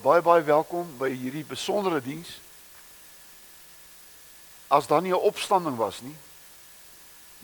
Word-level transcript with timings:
Baie 0.00 0.22
baie 0.24 0.40
welkom 0.42 0.88
by 0.96 1.10
hierdie 1.12 1.44
besondere 1.44 2.00
diens. 2.00 2.38
As 4.72 4.86
daar 4.86 5.02
nie 5.02 5.12
'n 5.12 5.26
opstanding 5.28 5.76
was 5.76 6.00
nie, 6.00 6.16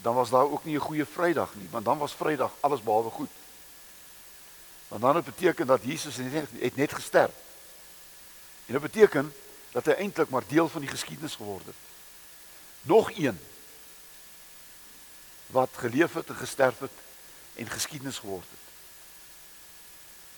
dan 0.01 0.15
was 0.15 0.29
daar 0.29 0.49
ook 0.49 0.63
nie 0.65 0.75
'n 0.75 0.81
goeie 0.81 1.05
Vrydag 1.05 1.55
nie, 1.55 1.67
want 1.69 1.85
dan 1.85 1.97
was 1.97 2.13
Vrydag 2.13 2.51
alles 2.59 2.83
behalwe 2.83 3.09
goed. 3.09 3.29
Want 4.87 5.01
dan 5.01 5.15
het 5.15 5.25
beteken 5.25 5.67
dat 5.67 5.83
Jesus 5.83 6.15
net 6.15 6.49
het 6.59 6.75
net 6.75 6.93
gesterf. 6.93 7.33
En 8.65 8.73
dit 8.73 8.81
beteken 8.81 9.33
dat 9.71 9.85
hy 9.85 9.91
eintlik 9.91 10.29
maar 10.29 10.47
deel 10.47 10.69
van 10.69 10.81
die 10.81 10.89
geskiedenis 10.89 11.35
geword 11.35 11.65
het. 11.65 11.75
Nog 12.81 13.11
een 13.17 13.39
wat 15.47 15.69
geleef 15.73 16.13
het 16.13 16.27
en 16.27 16.35
gesterf 16.35 16.79
het 16.79 16.91
en 17.53 17.69
geskiedenis 17.69 18.17
geword 18.17 18.47
het. 18.49 18.59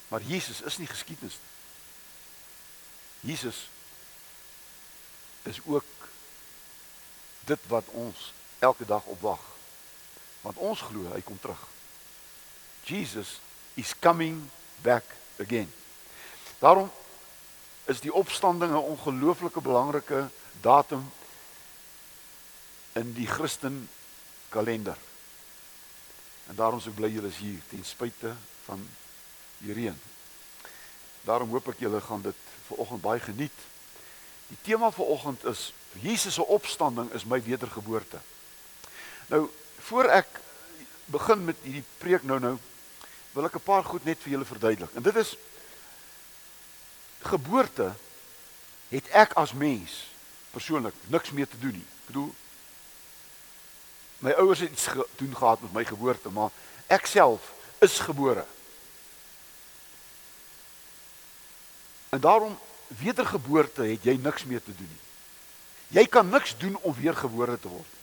Maar 0.08 0.22
Jesus 0.22 0.62
is 0.62 0.78
nie 0.78 0.88
geskiedenis 0.88 1.34
nie. 1.34 1.49
Jesus 3.20 3.70
is 5.44 5.60
ook 5.66 5.84
dit 7.46 7.60
wat 7.68 7.86
ons 7.88 8.34
elke 8.60 8.86
dag 8.86 9.04
opwag. 9.04 9.40
Want 10.42 10.58
ons 10.58 10.82
glo 10.82 11.12
hy 11.14 11.22
kom 11.22 11.40
terug. 11.40 11.62
Jesus 12.84 13.40
is 13.74 13.94
coming 14.00 14.50
back 14.82 15.04
again. 15.40 15.72
Daarom 16.60 16.92
is 17.86 18.00
die 18.00 18.14
opstanding 18.14 18.72
'n 18.72 18.88
ongelooflike 18.94 19.62
belangrike 19.62 20.30
datum 20.62 21.12
in 22.92 23.14
die 23.14 23.28
Christen 23.28 23.90
kalender. 24.50 24.98
En 26.48 26.56
daarom 26.56 26.80
sou 26.80 26.94
bly 26.94 27.10
julle 27.14 27.28
is 27.28 27.38
hier 27.38 27.62
ten 27.70 27.86
spyte 27.86 28.36
van 28.66 28.90
die 29.58 29.74
reën. 29.74 30.02
Daarom 31.22 31.50
hoop 31.50 31.68
ek 31.68 31.80
julle 31.80 32.02
gaan 32.02 32.22
dit 32.22 32.49
vanoggend 32.70 33.02
baie 33.02 33.20
geniet. 33.20 33.66
Die 34.50 34.58
tema 34.62 34.92
vanoggend 34.92 35.46
is 35.46 35.70
Jesus 36.02 36.34
se 36.34 36.46
opstanding 36.46 37.12
is 37.14 37.26
my 37.26 37.42
wedergeboorte. 37.44 38.22
Nou, 39.28 39.48
voor 39.90 40.10
ek 40.14 40.28
begin 41.10 41.46
met 41.46 41.58
hierdie 41.66 41.86
preek 41.98 42.24
nou 42.24 42.40
nou, 42.40 42.58
wil 43.34 43.46
ek 43.46 43.56
'n 43.58 43.66
paar 43.66 43.84
goed 43.84 44.06
net 44.06 44.18
vir 44.22 44.32
julle 44.32 44.46
verduidelik. 44.46 44.94
En 44.94 45.02
dit 45.02 45.16
is 45.16 45.36
geboorte 47.20 47.94
het 48.90 49.10
ek 49.10 49.34
as 49.34 49.54
mens 49.54 50.08
persoonlik 50.52 50.94
niks 51.08 51.32
mee 51.32 51.48
te 51.48 51.60
doen 51.60 51.74
nie. 51.78 51.90
Ek 52.02 52.06
bedoel 52.06 52.34
my 54.20 54.32
ouers 54.32 54.60
het 54.60 54.72
iets 54.72 54.88
gedoen 54.88 55.36
gehad 55.36 55.62
met 55.62 55.74
my 55.74 55.86
geboorte, 55.86 56.30
maar 56.30 56.50
ek 56.88 57.06
self 57.06 57.54
is 57.80 58.00
gebore. 58.00 58.46
En 62.10 62.20
daarom 62.20 62.60
wedergeboorte 62.88 63.84
het 63.84 64.04
jy 64.04 64.18
niks 64.22 64.44
mee 64.44 64.64
te 64.64 64.76
doen 64.76 64.90
nie. 64.90 65.06
Jy 66.00 66.06
kan 66.06 66.30
niks 66.30 66.58
doen 66.58 66.78
om 66.82 66.94
weergebore 66.94 67.60
te 67.60 67.68
word. 67.68 67.96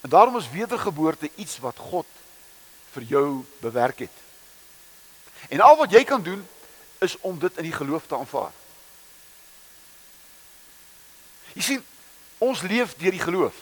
En 0.00 0.10
daarom 0.10 0.36
is 0.36 0.50
wedergeboorte 0.50 1.30
iets 1.34 1.58
wat 1.58 1.78
God 1.78 2.06
vir 2.94 3.02
jou 3.02 3.44
bewerk 3.60 3.98
het. 3.98 4.22
En 5.48 5.60
al 5.60 5.76
wat 5.76 5.90
jy 5.90 6.04
kan 6.04 6.22
doen 6.22 6.46
is 6.98 7.16
om 7.20 7.38
dit 7.38 7.56
in 7.56 7.62
die 7.62 7.74
geloof 7.74 8.06
te 8.06 8.16
aanvaar. 8.16 8.52
Jy 11.52 11.62
sien, 11.62 11.82
ons 12.38 12.62
leef 12.62 12.94
deur 12.96 13.10
die 13.10 13.22
geloof. 13.22 13.54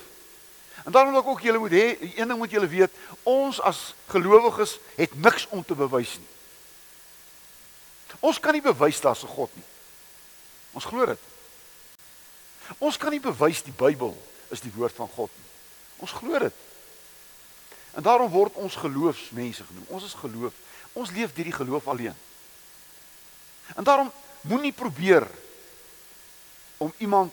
En 0.85 0.93
daarom 0.93 1.13
wil 1.13 1.23
ek 1.23 1.29
ook 1.33 1.43
julle 1.47 1.59
moet 1.59 1.73
hê, 1.73 1.87
een 2.17 2.29
ding 2.29 2.39
moet 2.39 2.51
julle 2.51 2.69
weet, 2.69 2.93
ons 3.23 3.61
as 3.61 3.95
gelowiges 4.13 4.79
het 4.99 5.15
niks 5.17 5.47
om 5.49 5.65
te 5.65 5.77
bewys 5.79 6.17
nie. 6.19 6.34
Ons 8.25 8.41
kan 8.41 8.57
nie 8.57 8.65
bewys 8.65 9.01
daar's 9.05 9.23
'n 9.23 9.35
God 9.37 9.51
nie. 9.57 9.69
Ons 10.73 10.85
glo 10.85 11.07
dit. 11.07 11.19
Ons 12.79 12.97
kan 12.97 13.11
nie 13.11 13.21
bewys 13.21 13.63
die 13.63 13.77
Bybel 13.77 14.17
is 14.49 14.61
die 14.61 14.73
woord 14.73 14.95
van 14.95 15.09
God 15.09 15.31
nie. 15.37 15.51
Ons 15.97 16.13
glo 16.13 16.39
dit. 16.39 16.55
En 17.95 18.03
daarom 18.03 18.31
word 18.31 18.55
ons 18.55 18.75
geloofsmense 18.75 19.65
genoem. 19.65 19.85
Ons 19.89 20.05
is 20.05 20.15
geloof. 20.15 20.53
Ons 20.93 21.11
leef 21.11 21.35
deur 21.35 21.45
die 21.45 21.53
geloof 21.53 21.87
alleen. 21.87 22.17
En 23.77 23.85
daarom 23.85 24.13
moenie 24.41 24.73
probeer 24.73 25.29
om 26.77 26.93
iemand 26.99 27.33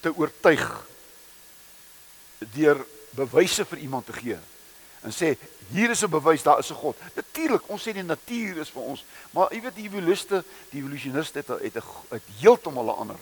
te 0.00 0.14
oortuig 0.16 0.86
deur 2.38 2.86
bewyse 3.10 3.64
vir 3.64 3.78
iemand 3.78 4.06
te 4.06 4.12
gee 4.12 4.38
en 5.02 5.12
sê 5.12 5.36
hier 5.72 5.90
is 5.90 6.02
'n 6.02 6.10
bewys 6.10 6.42
daar 6.42 6.58
is 6.58 6.70
'n 6.70 6.74
God. 6.74 6.96
Natuurlik, 7.14 7.68
ons 7.68 7.82
sê 7.82 7.92
die 7.92 8.02
natuur 8.02 8.56
is 8.58 8.70
vir 8.70 8.82
ons, 8.82 9.04
maar 9.30 9.52
jy 9.52 9.60
weet 9.60 9.74
die 9.74 9.84
evolusioniste, 9.84 10.44
die 10.70 10.80
evolusioniste 10.80 11.38
het 11.38 11.48
het 11.48 11.76
'n 11.76 12.20
heeltemal 12.40 12.84
'n 12.84 12.98
ander 12.98 13.20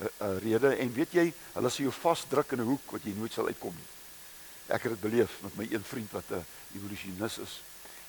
uh, 0.00 0.06
uh, 0.20 0.38
rede 0.38 0.76
en 0.76 0.92
weet 0.92 1.12
jy, 1.12 1.32
hulle 1.52 1.70
sê 1.70 1.82
jou 1.82 1.92
vasdruk 1.92 2.52
in 2.52 2.60
'n 2.60 2.66
hoek 2.66 2.90
wat 2.90 3.02
jy 3.02 3.12
nooit 3.16 3.32
sal 3.32 3.46
uitkom 3.46 3.74
nie. 3.74 3.88
Ek 4.66 4.82
het 4.82 4.92
dit 4.92 5.00
beleef 5.00 5.30
met 5.42 5.56
my 5.56 5.66
een 5.70 5.84
vriend 5.84 6.10
wat 6.10 6.30
'n 6.30 6.44
evolusionis 6.74 7.38
is 7.38 7.62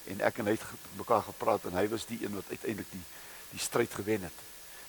en 0.05 0.21
ek 0.21 0.37
en 0.37 0.45
hy 0.45 0.51
het 0.51 0.65
mekaar 0.95 1.23
gepraat 1.23 1.65
en 1.65 1.73
hy 1.73 1.87
was 1.87 2.05
die 2.05 2.23
een 2.23 2.35
wat 2.35 2.49
uiteindelik 2.49 2.91
die 2.91 3.03
die 3.49 3.59
stryd 3.59 3.93
gewen 3.93 4.23
het. 4.23 4.39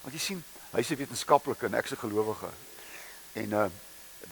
Want 0.03 0.15
jy 0.15 0.21
sien, 0.21 0.45
hy's 0.71 0.91
'n 0.91 0.97
wetenskaplike 0.97 1.67
en 1.67 1.75
ek's 1.75 1.93
'n 1.93 1.97
gelowige. 1.97 2.51
En 3.33 3.51
uh 3.53 3.67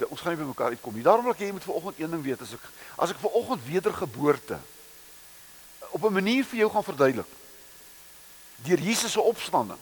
ons 0.08 0.20
gaan 0.20 0.34
nie 0.34 0.40
by 0.42 0.48
mekaar 0.48 0.74
uitkom 0.76 0.94
nie. 0.94 1.02
Daarom 1.02 1.24
wil 1.24 1.32
ek 1.32 1.40
hê 1.40 1.48
jy 1.48 1.56
moet 1.56 1.64
vanoggend 1.64 2.00
een 2.00 2.10
ding 2.10 2.22
weet 2.22 2.42
as 2.42 2.52
ek 2.52 2.64
as 2.96 3.10
ek 3.10 3.20
vanoggend 3.22 3.64
wedergeboorte 3.64 4.58
op 5.90 6.04
'n 6.04 6.12
manier 6.12 6.44
vir 6.44 6.58
jou 6.58 6.70
gaan 6.70 6.84
verduidelik. 6.84 7.30
Deur 8.56 8.78
Jesus 8.78 9.12
se 9.12 9.20
opstanding 9.20 9.78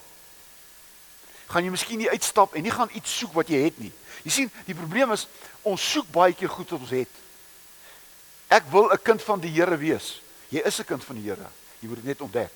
gaan 1.46 1.64
jy 1.64 1.70
miskien 1.70 1.98
nie 1.98 2.10
uitstap 2.10 2.54
en 2.54 2.62
nie 2.62 2.70
gaan 2.70 2.90
iets 2.92 3.18
soek 3.18 3.32
wat 3.32 3.48
jy 3.48 3.62
het 3.64 3.78
nie. 3.78 3.92
Jy 4.24 4.30
sien, 4.30 4.50
die 4.66 4.74
probleem 4.74 5.12
is 5.12 5.26
ons 5.62 5.90
soek 5.92 6.08
baie 6.10 6.34
keer 6.34 6.48
goed 6.48 6.70
wat 6.70 6.80
ons 6.80 6.90
het. 6.90 7.10
Ek 8.48 8.64
wil 8.70 8.90
'n 8.92 9.02
kind 9.02 9.22
van 9.22 9.40
die 9.40 9.50
Here 9.50 9.76
wees. 9.76 10.20
Jy 10.48 10.60
is 10.64 10.78
'n 10.78 10.84
kind 10.84 11.04
van 11.04 11.16
die 11.16 11.28
Here. 11.30 11.48
Jy 11.80 11.88
moet 11.88 11.96
dit 11.96 12.04
net 12.04 12.20
ontdek. 12.20 12.52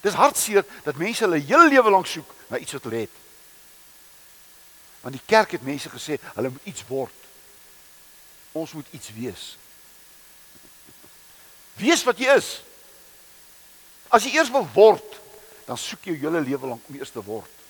Dis 0.00 0.14
hartseer 0.14 0.64
dat 0.84 0.96
mense 0.96 1.24
hulle 1.24 1.38
hele 1.38 1.68
lewe 1.68 1.90
lank 1.90 2.06
soek 2.06 2.30
na 2.48 2.58
iets 2.58 2.72
wat 2.72 2.82
hulle 2.82 2.96
het. 2.96 3.10
Want 5.06 5.18
die 5.18 5.26
kerk 5.26 5.52
het 5.54 5.62
mense 5.62 5.86
gesê 5.86 6.16
hulle 6.34 6.50
moet 6.50 6.64
iets 6.66 6.82
word. 6.88 7.14
Ons 8.58 8.72
moet 8.72 8.88
iets 8.90 9.12
wees. 9.14 9.44
Wees 11.78 12.02
wat 12.02 12.18
jy 12.18 12.34
is. 12.34 12.48
As 14.10 14.26
jy 14.26 14.32
eers 14.34 14.50
wil 14.50 14.66
word, 14.74 15.20
dan 15.68 15.78
soek 15.78 16.10
jy 16.10 16.16
jou 16.16 16.26
hele 16.26 16.42
lewe 16.42 16.72
lank 16.72 16.90
om 16.90 16.98
eers 16.98 17.14
te 17.14 17.22
word. 17.22 17.62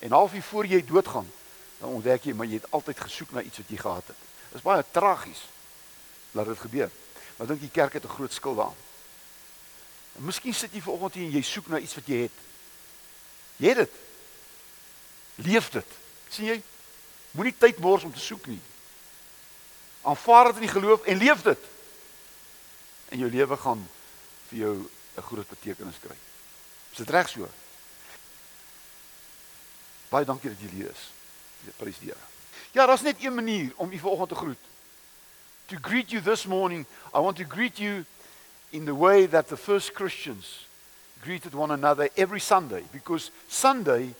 En 0.00 0.16
halfuur 0.16 0.48
voor 0.48 0.72
jy 0.72 0.80
doodgaan, 0.88 1.28
dan 1.82 1.92
ontdek 2.00 2.30
jy 2.30 2.38
maar 2.40 2.48
jy 2.48 2.62
het 2.62 2.72
altyd 2.72 3.04
gesoek 3.04 3.36
na 3.36 3.44
iets 3.44 3.60
wat 3.60 3.76
jy 3.76 3.84
gehad 3.84 4.08
het. 4.08 4.26
Dit 4.48 4.62
is 4.62 4.64
baie 4.64 4.90
tragies 4.96 5.44
dat 6.32 6.48
dit 6.48 6.66
gebeur. 6.66 6.90
Maar 7.36 7.52
dink 7.52 7.66
die 7.68 7.74
kerk 7.76 8.00
het 8.00 8.08
'n 8.08 8.16
groot 8.16 8.32
skuld 8.32 8.56
daaraan. 8.56 8.84
En 10.16 10.24
miskien 10.24 10.54
sit 10.54 10.72
jy 10.72 10.80
vanoggend 10.80 11.20
hier 11.20 11.28
en 11.28 11.36
jy 11.36 11.42
soek 11.42 11.68
na 11.68 11.78
iets 11.78 11.94
wat 12.00 12.06
jy 12.06 12.22
het. 12.22 12.38
Jy 13.56 13.68
het 13.68 13.76
dit. 13.76 13.92
Leef 15.36 15.68
dit 15.70 16.00
sien 16.32 16.48
jy? 16.50 16.58
Moenie 17.32 17.54
tyd 17.56 17.78
mors 17.78 18.04
om 18.04 18.12
te 18.12 18.20
soek 18.20 18.46
nie. 18.46 18.60
Aanvaar 20.02 20.50
dit 20.50 20.62
in 20.62 20.66
die 20.66 20.74
geloof 20.74 21.06
en 21.08 21.20
leef 21.20 21.42
dit. 21.42 21.70
En 23.12 23.18
jou 23.18 23.30
lewe 23.30 23.56
gaan 23.56 23.88
vir 24.48 24.58
jou 24.58 24.74
'n 25.16 25.22
groot 25.22 25.48
betekenis 25.48 26.00
kry. 26.00 26.16
Is 26.92 26.98
dit 26.98 27.10
reg 27.10 27.28
so? 27.28 27.48
Baie 30.08 30.24
dankie 30.24 30.50
dat 30.50 30.60
jy 30.60 30.68
hier 30.68 30.90
is. 30.90 31.10
Prys 31.76 31.98
die 31.98 32.08
Here. 32.10 32.20
Ja, 32.72 32.86
daar's 32.86 33.02
net 33.02 33.16
een 33.20 33.34
manier 33.34 33.72
om 33.76 33.92
u 33.92 33.98
vanoggend 33.98 34.28
te 34.28 34.34
groet. 34.34 34.58
To 35.66 35.76
greet 35.80 36.10
you 36.10 36.22
this 36.22 36.44
morning, 36.44 36.86
I 37.14 37.20
want 37.20 37.36
to 37.36 37.44
greet 37.48 37.78
you 37.78 38.04
in 38.70 38.84
the 38.84 38.94
way 38.94 39.26
that 39.28 39.48
the 39.48 39.56
first 39.56 39.92
Christians 39.92 40.66
greeted 41.20 41.54
one 41.54 41.72
another 41.72 42.08
every 42.14 42.40
Sunday 42.40 42.84
because 42.90 43.30
Sunday 43.48 44.14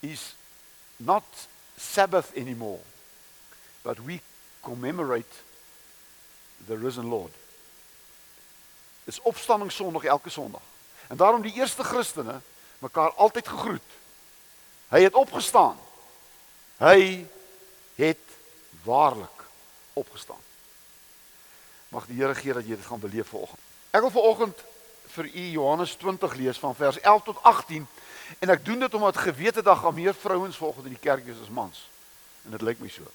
is 0.00 0.34
not 0.98 1.24
Sabbath 1.76 2.34
anymore, 2.36 2.80
but 3.82 3.98
we 4.04 4.20
commemorate 4.62 5.34
the 6.66 6.76
risen 6.76 7.08
Lord. 7.08 7.32
Dis 9.04 9.20
opstanding 9.20 9.72
Sondag 9.72 10.04
elke 10.04 10.30
Sondag. 10.30 10.60
En 11.08 11.16
daarom 11.16 11.42
die 11.42 11.54
eerste 11.54 11.84
Christene 11.84 12.40
mekaar 12.78 13.10
altyd 13.10 13.48
gegroet. 13.48 13.90
Hy 14.88 15.02
het 15.02 15.14
opgestaan. 15.14 15.78
Hy 16.76 17.26
het 17.94 18.24
waarlik 18.84 19.44
opgestaan. 19.92 20.42
Mag 21.88 22.06
die 22.06 22.20
Here 22.20 22.34
gee 22.34 22.52
dat 22.52 22.66
jy 22.66 22.76
dit 22.76 22.86
gaan 22.86 23.00
beleef 23.00 23.28
vanoggend. 23.32 23.60
Ek 23.90 24.04
wil 24.04 24.12
vanoggend 24.12 24.64
vir 25.08 25.24
u 25.24 25.44
Johannes 25.56 25.94
20 25.96 26.34
lees 26.34 26.58
van 26.58 26.74
vers 26.74 27.00
11 27.00 27.22
tot 27.22 27.42
18 27.42 27.86
En 28.38 28.48
ek 28.48 28.64
doen 28.64 28.78
dit 28.78 28.94
omdat 28.94 29.16
gewete 29.16 29.62
dag 29.62 29.80
gaan 29.80 29.94
meer 29.94 30.14
vrouens 30.14 30.56
volgens 30.56 30.84
in 30.84 30.92
die 30.92 31.00
kerk 31.00 31.26
is 31.26 31.40
as 31.42 31.48
mans. 31.48 31.88
En 32.44 32.50
dit 32.50 32.62
lyk 32.62 32.78
my 32.78 32.88
so. 32.88 33.08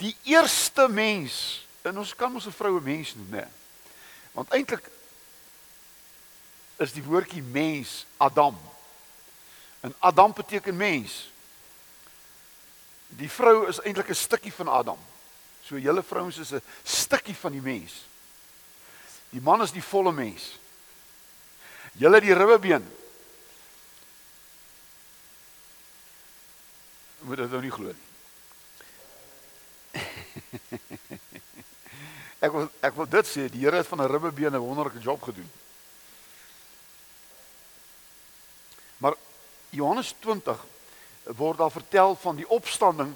Die 0.00 0.16
eerste 0.22 0.88
mens, 0.88 1.66
en 1.82 1.98
ons 1.98 2.14
kan 2.16 2.34
ons 2.34 2.46
'n 2.46 2.56
vroue 2.56 2.80
mens 2.80 3.14
noem, 3.14 3.28
né? 3.28 3.48
Want 4.32 4.52
eintlik 4.52 4.90
is 6.76 6.92
die 6.92 7.02
woordjie 7.02 7.42
mens, 7.42 8.06
Adam. 8.16 8.56
En 9.80 9.94
Adam 9.98 10.32
beteken 10.32 10.76
mens. 10.76 11.30
Die 13.06 13.30
vrou 13.30 13.68
is 13.68 13.80
eintlik 13.80 14.08
'n 14.08 14.14
stukkie 14.14 14.52
van 14.52 14.68
Adam. 14.68 14.98
So 15.62 15.78
julle 15.78 16.02
vrouens 16.02 16.38
is 16.38 16.52
'n 16.52 16.62
stukkie 16.82 17.36
van 17.36 17.52
die 17.52 17.60
mens. 17.60 17.92
Die 19.30 19.40
man 19.40 19.62
is 19.62 19.72
die 19.72 19.84
volle 19.84 20.12
mens. 20.12 20.58
Julle 21.92 22.20
die 22.20 22.34
ribbebeen. 22.34 22.99
Moet 27.30 27.38
dit 27.38 27.50
nou 27.50 27.60
nie 27.62 27.70
glo 27.70 27.92
nie. 27.94 28.08
ek 32.44 32.50
wil 32.50 32.64
ek 32.82 32.96
wil 32.96 33.06
dit 33.06 33.28
sê, 33.30 33.44
die 33.46 33.60
Here 33.62 33.78
het 33.78 33.86
van 33.86 34.00
'n 34.02 34.10
ribbebeen 34.10 34.50
'n 34.50 34.58
wonderlike 34.58 34.98
job 34.98 35.22
gedoen. 35.22 35.46
Maar 38.98 39.14
Johannes 39.70 40.14
20 40.18 40.58
word 41.22 41.58
daar 41.58 41.70
vertel 41.70 42.18
van 42.18 42.36
die 42.36 42.48
opstanding 42.48 43.14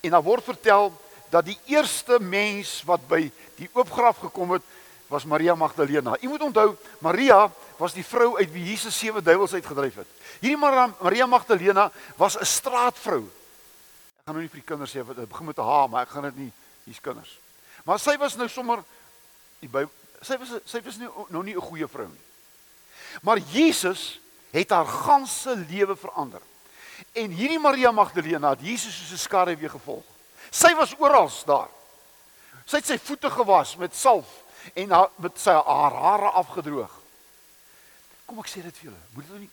en 0.00 0.10
daar 0.10 0.22
word 0.22 0.44
vertel 0.44 0.94
dat 1.34 1.44
die 1.44 1.58
eerste 1.66 2.20
mens 2.20 2.82
wat 2.86 3.08
by 3.08 3.32
die 3.58 3.70
oop 3.72 3.90
graf 3.90 4.18
gekom 4.18 4.50
het 4.50 4.62
was 5.06 5.24
Maria 5.24 5.54
Magdalena. 5.54 6.16
U 6.22 6.28
moet 6.28 6.42
onthou, 6.42 6.76
Maria 6.98 7.50
was 7.76 7.92
die 7.92 8.06
vrou 8.06 8.38
uit 8.38 8.52
wie 8.52 8.64
Jesus 8.64 8.98
sewe 8.98 9.22
duiwels 9.22 9.54
uitgedryf 9.58 9.94
het. 9.94 10.06
Hierdie 10.38 10.94
Maria 11.02 11.26
Magdalena 11.26 11.90
was 12.14 12.38
'n 12.38 12.44
straatvrou. 12.46 13.26
Gaan 14.26 14.34
nou 14.34 14.42
nie 14.42 14.50
vir 14.50 14.58
die 14.58 14.66
kinders 14.66 14.90
sê 14.90 15.04
wat 15.06 15.20
begin 15.30 15.46
met 15.46 15.60
H, 15.62 15.74
maar 15.86 16.02
ek 16.02 16.10
gaan 16.10 16.24
dit 16.26 16.38
nie 16.40 16.52
hier's 16.82 16.98
kinders. 16.98 17.36
Maar 17.86 18.00
sy 18.02 18.16
was 18.18 18.34
nou 18.34 18.48
sommer 18.50 18.80
die 19.60 19.68
by 19.70 19.84
sy 20.18 20.34
was 20.40 20.50
sy 20.66 20.80
was 20.82 20.98
nie 20.98 21.06
nou 21.30 21.44
nie 21.46 21.54
'n 21.54 21.62
goeie 21.62 21.86
vrou 21.86 22.08
nie. 22.08 22.24
Maar 23.22 23.38
Jesus 23.54 24.18
het 24.50 24.70
haar 24.70 24.86
ganse 24.86 25.54
lewe 25.70 25.94
verander. 25.94 26.42
En 27.14 27.30
hierdie 27.30 27.60
Maria 27.60 27.92
Magdalena 27.92 28.50
het 28.50 28.66
Jesus 28.66 28.98
soos 28.98 29.12
'n 29.12 29.28
skare 29.28 29.56
weer 29.56 29.70
gevolg. 29.70 30.02
Sy 30.50 30.74
was 30.74 30.98
oral 30.98 31.30
daar. 31.46 31.70
Sy 32.66 32.76
het 32.76 32.86
sy 32.86 32.98
voete 32.98 33.30
gewas 33.30 33.76
met 33.76 33.94
salf 33.94 34.42
en 34.74 34.90
haar, 34.90 35.10
met 35.16 35.38
sy 35.38 35.52
haar 35.52 35.92
hare 35.92 36.30
afgedroog. 36.30 36.90
Kom 38.26 38.38
ek 38.38 38.48
sê 38.48 38.62
dit 38.62 38.76
vir 38.76 38.90
julle, 38.90 39.02
moet 39.14 39.28
nou 39.28 39.38
nie 39.38 39.50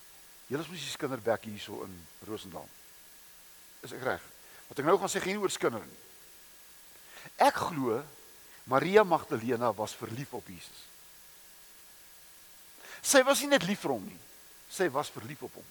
julle 0.47 0.63
is 0.63 0.69
mos 0.69 0.79
die 0.79 0.97
kinderbek 0.97 1.43
hierso 1.43 1.83
in 1.83 2.07
Rosendal. 2.25 2.67
Is 3.83 3.93
ek 3.93 4.01
reg? 4.01 4.32
Wat 4.73 4.81
ek 4.81 4.87
nou 4.89 4.95
gaan 4.97 5.11
sê 5.11 5.19
geen 5.21 5.37
oor 5.37 5.51
skinder 5.53 5.83
nie. 5.85 5.99
Ek 7.45 7.59
glo 7.69 7.99
Maria 8.65 9.03
Magdalena 9.05 9.69
was 9.77 9.93
verlief 9.93 10.31
op 10.33 10.47
Jesus. 10.49 10.79
Sy 13.05 13.21
was 13.27 13.43
nie 13.43 13.51
net 13.51 13.67
lief 13.69 13.83
vir 13.85 13.93
hom 13.93 14.07
nie. 14.07 14.17
Sy 14.73 14.87
was 14.89 15.11
verlief 15.13 15.43
op 15.45 15.59
hom. 15.59 15.67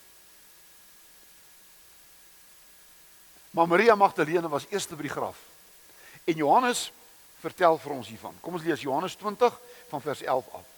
Maar 3.59 3.67
Maria 3.75 3.99
Magdalena 3.99 4.47
was 4.47 4.69
eerste 4.71 4.95
by 4.95 5.09
die 5.09 5.17
graf. 5.17 5.41
En 6.23 6.39
Johannes 6.39 6.93
vertel 7.43 7.83
vir 7.83 7.97
ons 7.97 8.13
hiervan. 8.15 8.39
Kom 8.39 8.55
ons 8.55 8.63
lees 8.63 8.87
Johannes 8.87 9.19
20 9.19 9.59
van 9.91 10.07
vers 10.07 10.23
11 10.23 10.55
af. 10.63 10.71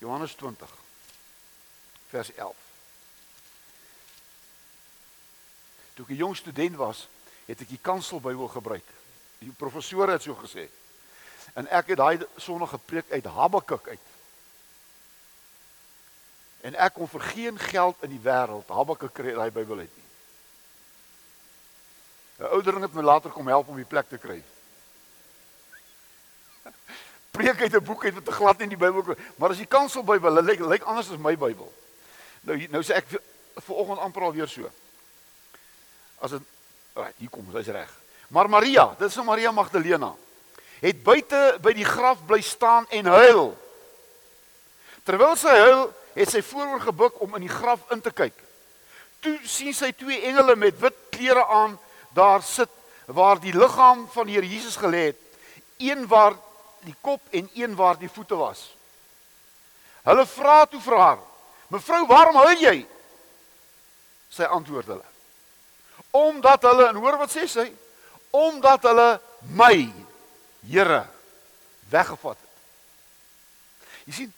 Johannes 0.00 0.32
20 0.40 0.74
vers 2.08 2.32
11. 2.40 2.69
Toe 6.00 6.08
ek 6.08 6.16
'n 6.16 6.24
jong 6.24 6.36
student 6.36 6.76
was, 6.76 7.08
het 7.44 7.60
ek 7.60 7.68
die 7.68 7.78
kanselbybel 7.82 8.48
gebruik. 8.48 8.88
Die 9.38 9.52
professor 9.52 10.08
het 10.08 10.22
so 10.22 10.34
gesê. 10.34 10.68
En 11.52 11.68
ek 11.68 11.92
het 11.92 11.96
daai 11.96 12.26
Sondag 12.36 12.70
gepreek 12.70 13.10
uit 13.10 13.24
Habakuk 13.24 13.88
uit. 13.88 14.06
En 16.60 16.74
ek 16.74 16.94
kon 16.94 17.08
vir 17.08 17.20
geen 17.20 17.58
geld 17.58 17.96
in 18.00 18.10
die 18.10 18.22
wêreld 18.22 18.68
Habakuk 18.68 19.12
kry 19.12 19.34
daai 19.34 19.50
Bybel 19.50 19.78
uit 19.78 19.96
nie. 19.96 20.08
'n 22.38 22.48
Ouderling 22.48 22.82
het 22.82 22.94
my 22.94 23.02
later 23.02 23.30
kom 23.30 23.46
help 23.46 23.68
om 23.68 23.76
die 23.76 23.84
plek 23.84 24.08
te 24.08 24.18
kry. 24.18 24.42
Preek 27.36 27.60
uit 27.60 27.74
'n 27.76 27.84
boek 27.84 28.04
uit 28.04 28.14
wat 28.14 28.24
te 28.24 28.32
glad 28.32 28.60
in 28.60 28.68
die 28.68 28.80
Bybel, 28.80 29.16
maar 29.36 29.50
as 29.50 29.56
die 29.56 29.66
kansel 29.66 30.04
Bybel 30.04 30.42
lyk 30.42 30.60
lyk 30.60 30.82
anders 30.82 31.10
as 31.10 31.18
my 31.18 31.36
Bybel. 31.36 31.72
Nou 32.40 32.56
nou 32.70 32.82
sê 32.82 32.92
ek 32.94 33.20
vir 33.54 33.76
oggend 33.76 33.98
amper 33.98 34.22
al 34.22 34.32
weer 34.32 34.48
so. 34.48 34.70
As 36.20 36.34
dit 36.36 36.42
reg, 36.96 37.14
hier 37.18 37.30
kom, 37.32 37.46
sy's 37.54 37.70
reg. 37.72 37.90
Maar 38.30 38.50
Maria, 38.50 38.90
dit 38.98 39.08
is 39.08 39.16
Maria 39.24 39.50
Magdalena, 39.52 40.12
het 40.80 41.02
buite 41.04 41.40
by 41.62 41.72
die 41.76 41.86
graf 41.86 42.20
bly 42.28 42.40
staan 42.44 42.86
en 42.94 43.08
huil. 43.10 43.50
Terwyl 45.04 45.34
sy 45.40 45.54
huil, 45.64 45.88
het 46.14 46.30
sy 46.30 46.42
vooroor 46.44 46.82
gebuk 46.84 47.20
om 47.24 47.34
in 47.38 47.46
die 47.46 47.52
graf 47.52 47.82
in 47.94 48.02
te 48.04 48.12
kyk. 48.14 48.36
Toe 49.24 49.36
sien 49.48 49.74
sy 49.76 49.90
twee 49.96 50.22
engele 50.28 50.56
met 50.56 50.78
wit 50.80 50.96
klere 51.12 51.42
aan 51.52 51.76
daar 52.16 52.44
sit 52.46 52.70
waar 53.10 53.40
die 53.42 53.54
liggaam 53.56 54.06
van 54.12 54.28
die 54.28 54.36
Here 54.38 54.48
Jesus 54.48 54.78
gelê 54.78 55.10
het, 55.10 55.18
een 55.80 56.06
waar 56.08 56.36
die 56.86 56.94
kop 57.02 57.20
en 57.34 57.48
een 57.54 57.74
waar 57.76 57.98
die 57.98 58.08
voete 58.08 58.38
was. 58.38 58.70
Hulle 60.06 60.24
vra 60.26 60.64
toe 60.66 60.80
vir 60.80 60.96
haar: 60.96 61.18
"Mevrou, 61.68 62.06
waarom 62.06 62.36
huil 62.46 62.60
jy?" 62.60 62.76
Sy 64.30 64.46
antwoord 64.46 64.86
hulle: 64.86 65.09
"Omdat 66.10 66.62
hulle 66.62 66.88
en 66.88 66.96
hoor 66.96 67.18
wat 67.18 67.30
sê 67.30 67.46
sy? 67.46 67.72
Omdat 68.30 68.82
hulle 68.82 69.20
my 69.54 69.92
Here 70.66 71.06
weggevat 71.90 72.36
het." 72.36 72.50
Jy 74.06 74.12
sien, 74.12 74.32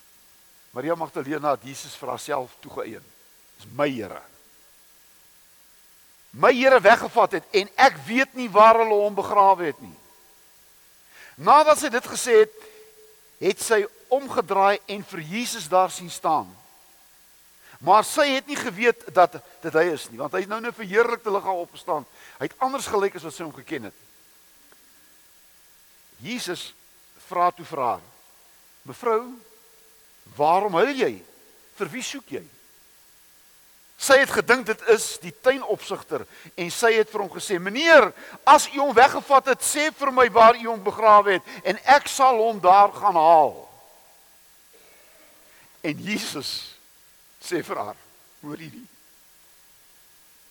Maria 0.71 0.95
Magdalena 0.95 1.51
het 1.51 1.65
Jesus 1.65 1.97
vir 1.97 2.09
haarself 2.09 2.51
toegeëien. 2.61 3.05
Dis 3.59 3.69
my 3.77 3.89
Here. 3.91 4.23
My 6.31 6.53
Here 6.55 6.81
weggevat 6.81 7.33
het 7.33 7.45
en 7.51 7.69
ek 7.77 7.97
weet 8.07 8.35
nie 8.35 8.49
waar 8.51 8.81
hulle 8.81 9.03
hom 9.05 9.15
begrawe 9.15 9.65
het 9.69 9.81
nie. 9.81 9.97
Nadat 11.37 11.79
sy 11.81 11.89
dit 11.93 12.07
gesê 12.09 12.39
het, 12.45 12.55
het 13.43 13.61
sy 13.61 13.83
omgedraai 14.13 14.79
en 14.87 15.05
vir 15.05 15.21
Jesus 15.21 15.69
daar 15.69 15.91
sien 15.91 16.11
staan. 16.11 16.49
Maar 17.83 18.05
sy 18.07 18.29
het 18.37 18.47
nie 18.47 18.59
geweet 18.59 19.09
dat 19.15 19.41
dit 19.63 19.75
hy 19.75 19.89
is 19.91 20.07
nie, 20.11 20.21
want 20.21 20.33
hy 20.37 20.45
het 20.45 20.51
nou 20.51 20.61
net 20.63 20.77
verheerlikte 20.77 21.33
liggaam 21.35 21.65
opgestaan. 21.65 22.07
Hy 22.39 22.47
het 22.47 22.61
anders 22.63 22.87
gelyk 22.87 23.19
as 23.19 23.27
wat 23.27 23.35
sy 23.35 23.43
hom 23.43 23.55
geken 23.57 23.91
het. 23.91 24.05
Jesus 26.23 26.69
vra 27.27 27.51
toe 27.51 27.67
vir 27.67 27.83
haar: 27.83 28.05
"Mevrou, 28.87 29.25
Waarom 30.37 30.75
huil 30.81 30.95
jy? 30.97 31.13
Vir 31.77 31.91
wie 31.93 32.05
soek 32.05 32.35
jy? 32.39 32.43
Sy 34.03 34.17
het 34.19 34.33
gedink 34.35 34.67
dit 34.67 34.81
is 34.91 35.05
die 35.23 35.33
tuinopsigter 35.45 36.25
en 36.59 36.71
sy 36.75 36.91
het 36.97 37.11
vir 37.13 37.23
hom 37.23 37.31
gesê: 37.31 37.59
"Meneer, 37.59 38.11
as 38.45 38.67
u 38.73 38.81
hom 38.81 38.95
weggevat 38.95 39.53
het, 39.53 39.63
sê 39.63 39.93
vir 39.95 40.11
my 40.11 40.29
waar 40.31 40.57
u 40.59 40.67
hom 40.67 40.83
begrawe 40.83 41.39
het 41.39 41.43
en 41.65 41.79
ek 41.85 42.09
sal 42.09 42.41
hom 42.41 42.61
daar 42.61 42.93
gaan 42.93 43.15
haal." 43.15 43.69
En 45.83 45.99
Jesus 45.99 46.72
sê 47.43 47.63
vir 47.63 47.77
haar: 47.77 47.97
"Hoor 48.41 48.59
hierdie 48.59 48.89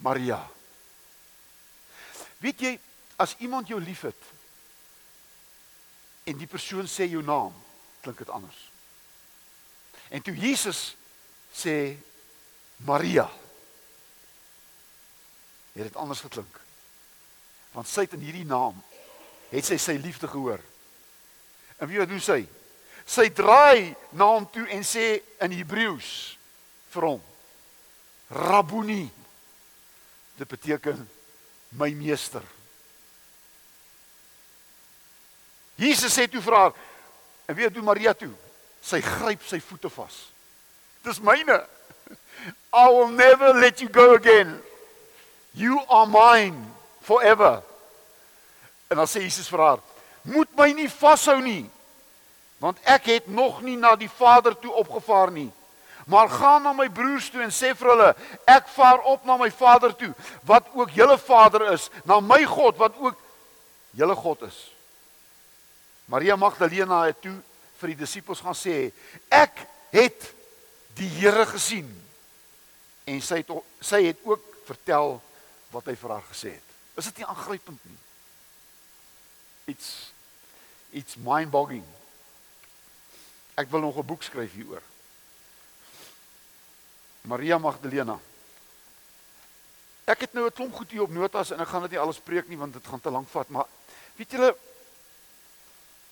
Maria. 0.02 0.42
Weet 2.42 2.62
jy 2.62 2.72
as 3.22 3.36
iemand 3.46 3.70
jou 3.70 3.78
liefhet 3.82 4.30
en 6.26 6.38
die 6.38 6.50
persoon 6.50 6.90
sê 6.90 7.06
jou 7.10 7.22
naam, 7.26 7.54
klink 8.02 8.22
dit 8.22 8.32
anders. 8.34 8.58
En 10.10 10.24
toe 10.26 10.34
Jesus 10.38 10.96
sê 11.54 11.94
Maria 12.86 13.28
het 15.76 15.86
dit 15.86 16.00
anders 16.02 16.24
geklink. 16.26 16.58
Want 17.76 17.88
sy 17.88 18.08
het 18.08 18.18
in 18.18 18.26
hierdie 18.26 18.48
naam 18.48 18.82
het 19.52 19.68
sy 19.68 19.78
sy 19.82 19.96
liefde 20.02 20.30
gehoor. 20.32 20.62
En 21.78 21.90
wie 21.90 22.02
wat 22.02 22.10
doen 22.10 22.24
sy? 22.24 22.42
Sy 23.06 23.30
draai 23.36 23.94
na 24.18 24.28
hom 24.34 24.48
toe 24.50 24.66
en 24.74 24.86
sê 24.88 25.22
in 25.44 25.54
Hebreëus 25.54 26.12
vir 26.92 27.08
hom 27.08 27.22
Rabboni. 28.32 29.10
Dit 30.40 30.48
beteken 30.48 31.02
my 31.76 31.92
meester. 31.96 32.44
Jesus 35.76 36.14
sê 36.14 36.28
toe 36.30 36.42
vir 36.42 36.56
haar 36.56 36.74
en 37.48 37.58
wie 37.58 37.70
doen 37.74 37.86
Maria 37.86 38.14
toe? 38.14 38.32
sy 38.82 39.00
gryp 39.02 39.46
sy 39.46 39.62
voete 39.62 39.90
vas. 39.94 40.18
Dis 41.06 41.22
myne. 41.24 41.62
I 42.74 42.88
will 42.90 43.12
never 43.14 43.54
let 43.54 43.82
you 43.82 43.90
go 43.90 44.16
again. 44.16 44.60
You 45.54 45.82
are 45.90 46.08
mine 46.08 46.66
forever. 47.02 47.62
En 48.90 48.98
dan 48.98 49.08
sê 49.08 49.22
Jesus 49.22 49.50
vir 49.50 49.60
haar: 49.60 49.80
"Moet 50.22 50.50
my 50.58 50.72
nie 50.74 50.90
vashou 50.90 51.42
nie, 51.42 51.70
want 52.60 52.78
ek 52.84 53.06
het 53.06 53.28
nog 53.28 53.62
nie 53.62 53.78
na 53.78 53.96
die 53.96 54.10
Vader 54.10 54.58
toe 54.58 54.74
opgevaar 54.74 55.32
nie. 55.32 55.52
Maar 56.12 56.30
gaan 56.30 56.66
na 56.66 56.74
my 56.76 56.90
broers 56.92 57.30
toe 57.32 57.44
en 57.46 57.54
sê 57.56 57.72
vir 57.78 57.88
hulle: 57.94 58.10
Ek 58.52 58.68
vaar 58.76 59.00
op 59.08 59.24
na 59.26 59.38
my 59.40 59.48
Vader 59.52 59.96
toe, 59.96 60.12
wat 60.44 60.68
ook 60.76 60.92
julle 60.92 61.16
Vader 61.18 61.70
is, 61.72 61.88
na 62.04 62.20
my 62.20 62.44
God 62.46 62.78
wat 62.82 62.98
ook 63.00 63.16
julle 63.96 64.16
God 64.16 64.44
is." 64.50 64.60
Maria 66.12 66.36
Magdalena 66.36 67.06
het 67.08 67.22
toe 67.24 67.38
vir 67.80 67.94
die 67.94 68.02
disippels 68.04 68.44
gaan 68.44 68.58
sê 68.58 68.92
ek 69.32 69.64
het 69.94 70.28
die 71.00 71.08
Here 71.16 71.46
gesien 71.54 71.88
en 73.08 73.24
sy 73.24 73.40
het 73.40 73.54
sy 73.80 74.04
het 74.10 74.20
ook 74.28 74.44
vertel 74.68 75.16
wat 75.72 75.88
hy 75.88 75.96
vir 75.96 76.16
haar 76.18 76.28
gesê 76.28 76.52
het. 76.58 76.68
Is 77.00 77.08
dit 77.08 77.22
nie 77.22 77.30
aangrypend 77.32 77.88
nie? 77.88 78.00
It's 79.72 80.12
it's 80.92 81.16
mind-boggling. 81.16 81.88
Ek 83.56 83.72
wil 83.72 83.88
nog 83.88 83.98
'n 83.98 84.06
boek 84.12 84.24
skryf 84.28 84.52
hieroor. 84.52 84.84
Maria 87.22 87.58
Magdalena. 87.58 88.20
Ek 90.06 90.26
het 90.26 90.34
nou 90.34 90.46
'n 90.46 90.54
klomp 90.54 90.74
goed 90.76 90.92
hier 90.92 91.02
op 91.02 91.10
notas 91.10 91.52
en 91.52 91.60
ek 91.60 91.68
gaan 91.68 91.82
dit 91.82 91.92
nie 91.92 92.00
alles 92.00 92.20
preek 92.20 92.48
nie 92.48 92.58
want 92.58 92.74
dit 92.74 92.88
gaan 92.88 93.02
te 93.02 93.12
lank 93.12 93.30
vat, 93.30 93.50
maar 93.50 93.68
weet 94.16 94.32
julle 94.32 94.56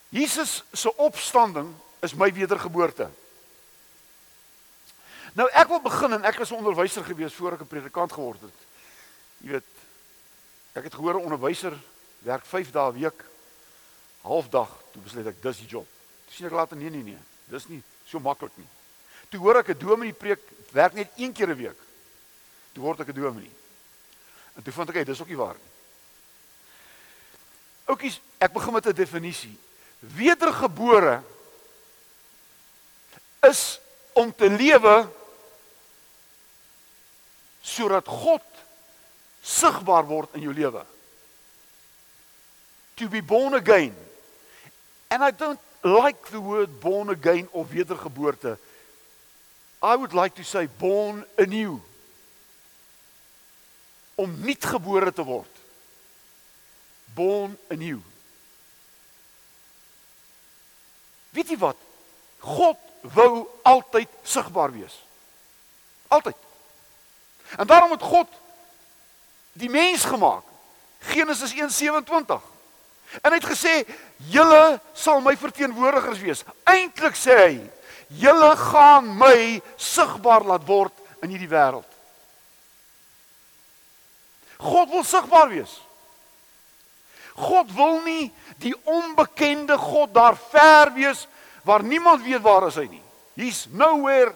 Jesus 0.10 0.64
se 0.74 0.96
opstanding 0.98 1.76
is 2.00 2.14
my 2.14 2.34
wedergeboorte. 2.34 3.10
Nou 5.34 5.50
ek 5.54 5.68
wil 5.68 5.82
begin 5.82 6.14
en 6.14 6.24
ek 6.24 6.38
was 6.38 6.52
'n 6.52 6.62
onderwyser 6.62 7.04
gewees 7.04 7.34
voor 7.34 7.54
ek 7.54 7.62
'n 7.62 7.68
predikant 7.68 8.12
geword 8.12 8.42
het. 8.42 8.58
Jy 9.38 9.50
weet 9.52 9.70
ek 10.74 10.84
het 10.84 10.94
gehoor 10.94 11.14
'n 11.14 11.24
onderwyser 11.24 11.74
werk 12.20 12.46
5 12.46 12.72
dae 12.72 12.92
'n 12.92 13.00
week 13.00 13.26
halfdag, 14.22 14.70
toe 14.92 15.02
besluit 15.02 15.28
ek 15.28 15.42
dis 15.42 15.58
die 15.58 15.68
job. 15.68 15.88
Toe 16.26 16.34
sien 16.36 16.46
ek 16.46 16.52
later 16.52 16.78
nee 16.78 16.90
nee 16.90 17.04
nee, 17.04 17.20
dis 17.46 17.68
nie 17.68 17.84
so 18.06 18.20
maklik 18.20 18.58
nie. 18.58 18.68
Toe 19.30 19.40
hoor 19.40 19.62
ek 19.62 19.70
'n 19.70 19.80
dominee 19.80 20.14
preek 20.14 20.40
werk 20.72 20.94
net 20.94 21.12
een 21.16 21.34
keer 21.34 21.50
'n 21.50 21.58
week. 21.58 21.80
Toe 22.74 22.84
word 22.84 23.00
ek 23.00 23.10
'n 23.10 23.22
dominee. 23.22 23.52
En 24.56 24.64
toe 24.64 24.74
vind 24.74 24.90
ek 24.90 24.96
hy 24.96 25.04
dis 25.04 25.22
ook 25.22 25.28
nie 25.28 25.38
waar 25.38 25.56
nie. 25.56 25.70
Oukies, 27.86 28.22
ek 28.38 28.54
begin 28.54 28.74
met 28.74 28.86
'n 28.86 28.94
definisie. 28.94 29.58
Wedergebore 30.00 31.24
is 33.40 33.80
om 34.14 34.36
te 34.36 34.50
lewe 34.50 35.10
sodat 37.62 38.08
God 38.08 38.44
sigbaar 39.42 40.06
word 40.06 40.34
in 40.34 40.42
jou 40.42 40.54
lewe. 40.54 40.86
To 42.96 43.08
be 43.08 43.22
born 43.22 43.54
again. 43.54 43.96
And 45.08 45.24
I 45.24 45.32
don't 45.32 45.60
like 45.82 46.30
the 46.30 46.40
word 46.40 46.80
born 46.80 47.10
again 47.10 47.48
of 47.52 47.70
wedergeboorte. 47.70 48.58
I 49.82 49.96
would 49.96 50.14
like 50.14 50.36
to 50.36 50.44
say 50.44 50.68
born 50.78 51.26
anew. 51.38 51.80
Om 54.16 54.36
nuut 54.44 54.66
gebore 54.66 55.14
te 55.14 55.24
word. 55.24 55.54
Born 57.16 57.58
anew. 57.72 58.02
Weet 61.30 61.54
jy 61.54 61.58
wat? 61.62 61.78
God 62.44 62.78
wou 63.16 63.48
altyd 63.64 64.12
sigbaar 64.24 64.72
wees. 64.76 64.96
Altyd. 66.08 66.36
En 67.58 67.68
daarom 67.68 67.92
het 67.92 68.04
God 68.04 68.28
die 69.54 69.70
mens 69.70 70.04
gemaak. 70.04 70.44
Genesis 71.00 71.54
1:27. 71.54 72.42
En 73.22 73.32
hy 73.32 73.38
het 73.40 73.46
gesê: 73.46 73.88
"Julle 74.18 74.82
sal 74.94 75.22
my 75.22 75.38
verteenwoordigers 75.38 76.20
wees." 76.20 76.44
Eintlik 76.64 77.16
sê 77.16 77.36
hy: 77.48 77.72
"Julle 78.10 78.56
gaan 78.58 79.18
my 79.18 79.62
sigbaar 79.78 80.44
laat 80.44 80.66
word 80.66 80.94
in 81.22 81.30
hierdie 81.30 81.50
wêreld." 81.52 81.88
God 84.60 84.90
wil 84.90 85.04
sigbaar 85.04 85.50
wees. 85.50 85.80
God 87.40 87.72
wil 87.72 88.02
nie 88.04 88.32
die 88.60 88.76
onbekende 88.84 89.78
God 89.80 90.14
daar 90.14 90.36
ver 90.36 90.92
wees 90.94 91.28
waar 91.64 91.84
niemand 91.84 92.24
weet 92.24 92.42
waar 92.44 92.68
is 92.68 92.76
hy 92.76 92.88
nie. 92.92 93.04
He's 93.40 93.68
nowhere. 93.72 94.34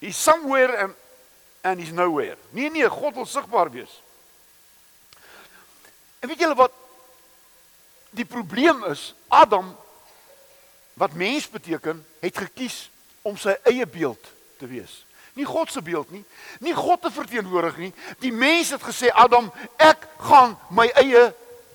He's 0.00 0.16
somewhere 0.16 0.76
and 0.84 0.94
and 1.62 1.80
he's 1.80 1.92
nowhere. 1.92 2.36
Nee 2.50 2.70
nee, 2.70 2.88
God 2.88 3.14
wil 3.14 3.26
sigbaar 3.26 3.70
wees. 3.72 4.00
En 6.20 6.28
weet 6.28 6.40
julle 6.40 6.56
wat 6.56 6.72
die 8.16 8.24
probleem 8.24 8.84
is? 8.84 9.14
Adam 9.28 9.76
wat 11.00 11.16
mens 11.16 11.48
beteken, 11.48 12.06
het 12.20 12.36
gekies 12.36 12.90
om 13.24 13.38
sy 13.40 13.54
eie 13.70 13.86
beeld 13.88 14.20
te 14.60 14.68
wees. 14.68 15.00
Nie 15.32 15.46
God 15.48 15.72
se 15.72 15.80
beeld 15.80 16.10
nie, 16.12 16.24
nie 16.60 16.74
God 16.76 17.00
te 17.00 17.10
verteenwoordig 17.14 17.78
nie. 17.80 17.92
Die 18.20 18.32
mens 18.32 18.74
het 18.74 18.84
gesê 18.84 19.08
Adam, 19.08 19.48
ek 19.80 20.04
gaan 20.20 20.58
my 20.68 20.90
eie 21.00 21.30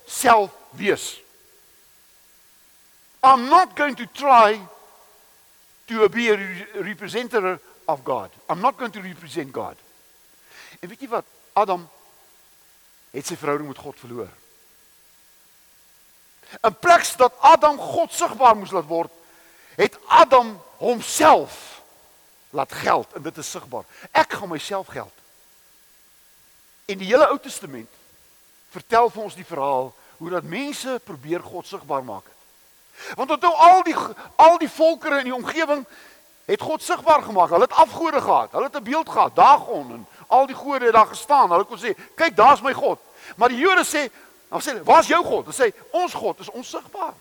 self 0.06 0.54
wees. 0.78 1.16
I'm 3.26 3.48
not 3.50 3.74
going 3.74 3.98
to 3.98 4.06
try 4.14 4.60
to 5.90 6.10
be 6.10 6.30
a 6.30 6.38
representative 6.86 7.60
of 7.88 8.04
God. 8.06 8.30
I'm 8.50 8.62
not 8.62 8.78
going 8.78 8.94
to 8.94 9.02
represent 9.02 9.52
God. 9.54 9.82
En 10.80 10.90
weet 10.90 11.02
jy 11.02 11.10
wat? 11.10 11.26
Adam 11.58 11.88
het 13.16 13.26
sy 13.26 13.38
verhouding 13.40 13.72
met 13.72 13.82
God 13.82 13.98
verloor. 13.98 14.30
In 16.62 16.80
plaas 16.80 17.16
dat 17.16 17.34
Adam 17.40 17.78
God 17.78 18.14
sigbaar 18.14 18.56
moes 18.56 18.72
laat 18.72 18.88
word, 18.88 19.12
het 19.76 19.98
Adam 20.08 20.62
homself 20.78 21.82
laat 22.50 22.72
geld 22.72 23.14
en 23.14 23.22
dit 23.22 23.38
is 23.38 23.52
sigbaar. 23.52 23.84
Ek 24.12 24.34
gaan 24.34 24.50
myself 24.50 24.88
geld. 24.88 25.14
In 26.86 26.98
die 26.98 27.08
hele 27.08 27.28
Ou 27.28 27.40
Testament 27.40 27.90
vertel 28.70 29.10
vir 29.10 29.24
ons 29.24 29.36
die 29.36 29.48
verhaal 29.48 29.94
hoe 30.18 30.30
dat 30.30 30.48
mense 30.48 31.00
probeer 31.04 31.44
God 31.44 31.68
sigbaar 31.68 32.04
maak. 32.04 32.28
Want 33.16 33.32
onthou 33.36 33.52
al 33.52 33.84
die 33.84 33.96
al 34.40 34.58
die 34.58 34.72
volkere 34.72 35.20
in 35.20 35.32
die 35.32 35.36
omgewing 35.36 35.84
het 36.46 36.62
God 36.62 36.84
sigbaar 36.84 37.24
gemaak. 37.26 37.50
Hulle 37.50 37.68
het 37.68 37.80
afgode 37.82 38.22
gehad. 38.22 38.52
Hulle 38.52 38.70
het 38.70 38.76
'n 38.76 38.84
beeld 38.84 39.10
gehad, 39.10 39.36
Dagon 39.36 39.92
en 39.92 40.08
al 40.28 40.46
die 40.46 40.56
gode 40.56 40.86
het 40.86 40.94
daar 40.94 41.08
gestaan. 41.08 41.50
Hulle 41.50 41.66
kon 41.66 41.78
sê, 41.78 41.96
"Kyk, 42.16 42.36
daar's 42.36 42.62
my 42.62 42.74
God." 42.74 43.00
Maar 43.36 43.50
die 43.50 43.58
Jode 43.58 43.86
sê, 43.86 44.12
"Dan 44.50 44.62
sê, 44.62 44.84
waar's 44.84 45.08
jou 45.08 45.24
God?" 45.24 45.46
Hulle 45.46 45.72
sê, 45.72 45.74
"Ons 45.92 46.14
God 46.14 46.40
is 46.40 46.50
onsigbaar. 46.50 47.14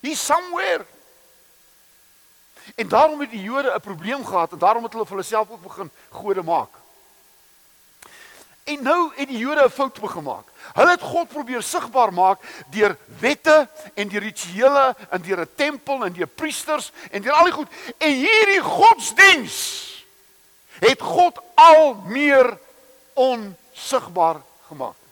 He's 0.00 0.24
somewhere." 0.24 0.86
En 2.74 2.88
daarom 2.88 3.20
het 3.20 3.30
die 3.30 3.42
Jode 3.42 3.74
'n 3.74 3.80
probleem 3.80 4.26
gehad 4.26 4.52
en 4.52 4.58
daarom 4.58 4.82
het 4.82 4.92
hulle 4.92 5.06
vir 5.06 5.16
hulle 5.16 5.26
self 5.26 5.50
ook 5.50 5.62
begin 5.62 5.90
gode 6.10 6.42
maak. 6.42 6.70
En 8.64 8.82
nou 8.82 9.12
het 9.14 9.28
die 9.28 9.38
Jode 9.38 9.64
'n 9.64 9.70
fout 9.70 9.98
gemaak. 10.02 10.46
Hulle 10.74 10.90
het 10.90 11.00
God 11.00 11.28
probeer 11.28 11.62
sigbaar 11.62 12.12
maak 12.12 12.40
deur 12.70 12.96
wette 13.18 13.68
en 13.94 14.08
deur 14.08 14.20
rituele 14.20 14.96
en 15.10 15.22
deur 15.22 15.40
'n 15.40 15.54
tempel 15.54 16.04
en 16.04 16.12
deur 16.12 16.26
priesters 16.26 16.92
en 17.10 17.22
deur 17.22 17.32
al 17.32 17.44
die 17.44 17.52
goed. 17.52 17.68
En 17.98 18.12
hierdie 18.12 18.60
godsdiens 18.60 19.56
het 20.78 21.00
God 21.00 21.38
al 21.54 21.94
meer 21.94 22.58
onsigbaar 23.12 24.42
gemaak. 24.68 25.05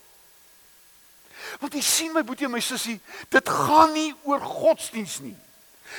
Want 1.61 1.75
jy 1.75 1.83
sien 1.85 2.13
my 2.15 2.23
boetie 2.27 2.49
en 2.49 2.55
my 2.55 2.63
sussie, 2.65 2.99
dit 3.31 3.49
gaan 3.49 3.93
nie 3.95 4.13
oor 4.27 4.43
godsdiens 4.43 5.19
nie. 5.25 5.37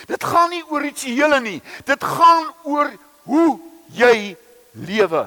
Dit 0.10 0.24
gaan 0.24 0.50
nie 0.52 0.64
oor 0.70 0.84
rituele 0.84 1.40
nie. 1.44 1.60
Dit 1.88 2.04
gaan 2.04 2.50
oor 2.68 2.92
hoe 3.30 3.60
jy 3.96 4.36
lewe. 4.86 5.24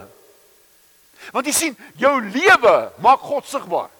Want 1.33 1.49
jy 1.49 1.55
sien, 1.55 1.79
jou 1.99 2.15
lewe 2.23 2.75
maak 3.05 3.25
God 3.25 3.49
sigbaar. 3.49 3.91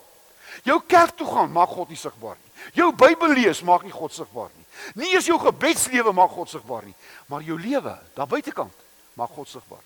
Jou 0.67 0.81
kerk 0.87 1.17
toe 1.17 1.27
gaan 1.29 1.53
maak 1.55 1.73
God 1.73 1.91
nie 1.93 1.99
sigbaar 1.99 2.37
nie. 2.37 2.53
Jou 2.77 2.91
Bybel 2.97 3.37
lees 3.39 3.63
maak 3.67 3.85
nie 3.87 3.95
God 3.95 4.13
sigbaar 4.15 4.51
nie. 4.53 4.67
Nie 4.99 5.15
eens 5.15 5.27
jou 5.27 5.39
gebedslewe 5.43 6.13
maak 6.15 6.35
God 6.35 6.51
sigbaar 6.51 6.85
nie, 6.87 6.95
maar 7.27 7.43
jou 7.43 7.59
lewe 7.61 7.95
daar 8.15 8.31
buitekant 8.31 8.75
maak 9.19 9.33
God 9.35 9.49
sigbaar. 9.49 9.83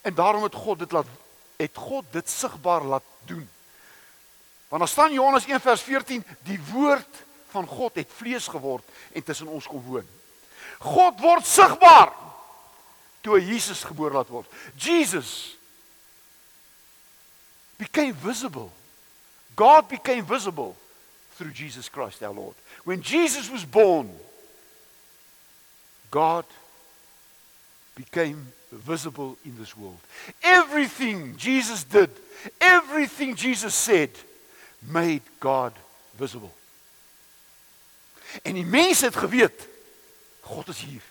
En 0.00 0.14
daarom 0.14 0.42
het 0.46 0.54
God 0.54 0.78
dit 0.78 0.92
laat 0.92 1.06
het 1.60 1.76
God 1.76 2.04
dit 2.10 2.28
sigbaar 2.28 2.84
laat 2.84 3.04
doen. 3.28 3.48
Want 4.68 4.82
dan 4.82 4.88
staan 4.88 5.12
Johannes 5.12 5.46
1 5.46 5.60
vers 5.60 5.82
14, 5.82 6.24
die 6.42 6.60
woord 6.72 7.24
van 7.50 7.66
God 7.66 7.94
het 7.94 8.08
vlees 8.16 8.46
geword 8.46 8.84
en 9.12 9.22
tussen 9.22 9.46
ons 9.46 9.66
kom 9.66 9.82
woon. 9.84 10.06
God 10.78 11.20
word 11.20 11.46
sigbaar 11.46 12.12
toe 13.20 13.40
Jesus 13.44 13.82
gebore 13.84 14.14
laat 14.14 14.30
word. 14.32 14.48
Jesus 14.76 15.56
became 17.76 18.14
visible. 18.14 18.70
God 19.54 19.88
became 19.88 20.24
visible 20.24 20.76
through 21.36 21.52
Jesus 21.52 21.90
Christ 21.90 22.22
our 22.22 22.34
Lord. 22.34 22.56
When 22.84 23.02
Jesus 23.02 23.50
was 23.50 23.64
born, 23.64 24.08
God 26.10 26.44
became 27.94 28.52
visible 28.70 29.36
in 29.44 29.56
this 29.58 29.74
world. 29.76 29.98
Everything 30.42 31.36
Jesus 31.36 31.84
did, 31.84 32.10
everything 32.60 33.34
Jesus 33.34 33.74
said, 33.74 34.10
made 34.80 35.22
God 35.38 35.72
visible. 36.16 36.50
En 38.42 38.54
die 38.54 38.64
mense 38.64 39.04
het 39.04 39.16
geweet 39.16 39.66
God 40.40 40.68
is 40.68 40.80
hier. 40.80 41.02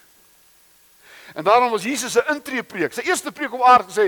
En 1.34 1.44
daarom 1.44 1.70
was 1.70 1.84
Jesus 1.84 2.12
se 2.12 2.24
intreepreek, 2.28 2.94
sy 2.94 3.06
eerste 3.06 3.32
preek 3.32 3.54
op 3.54 3.64
aarde 3.64 3.92
gesê, 3.92 4.08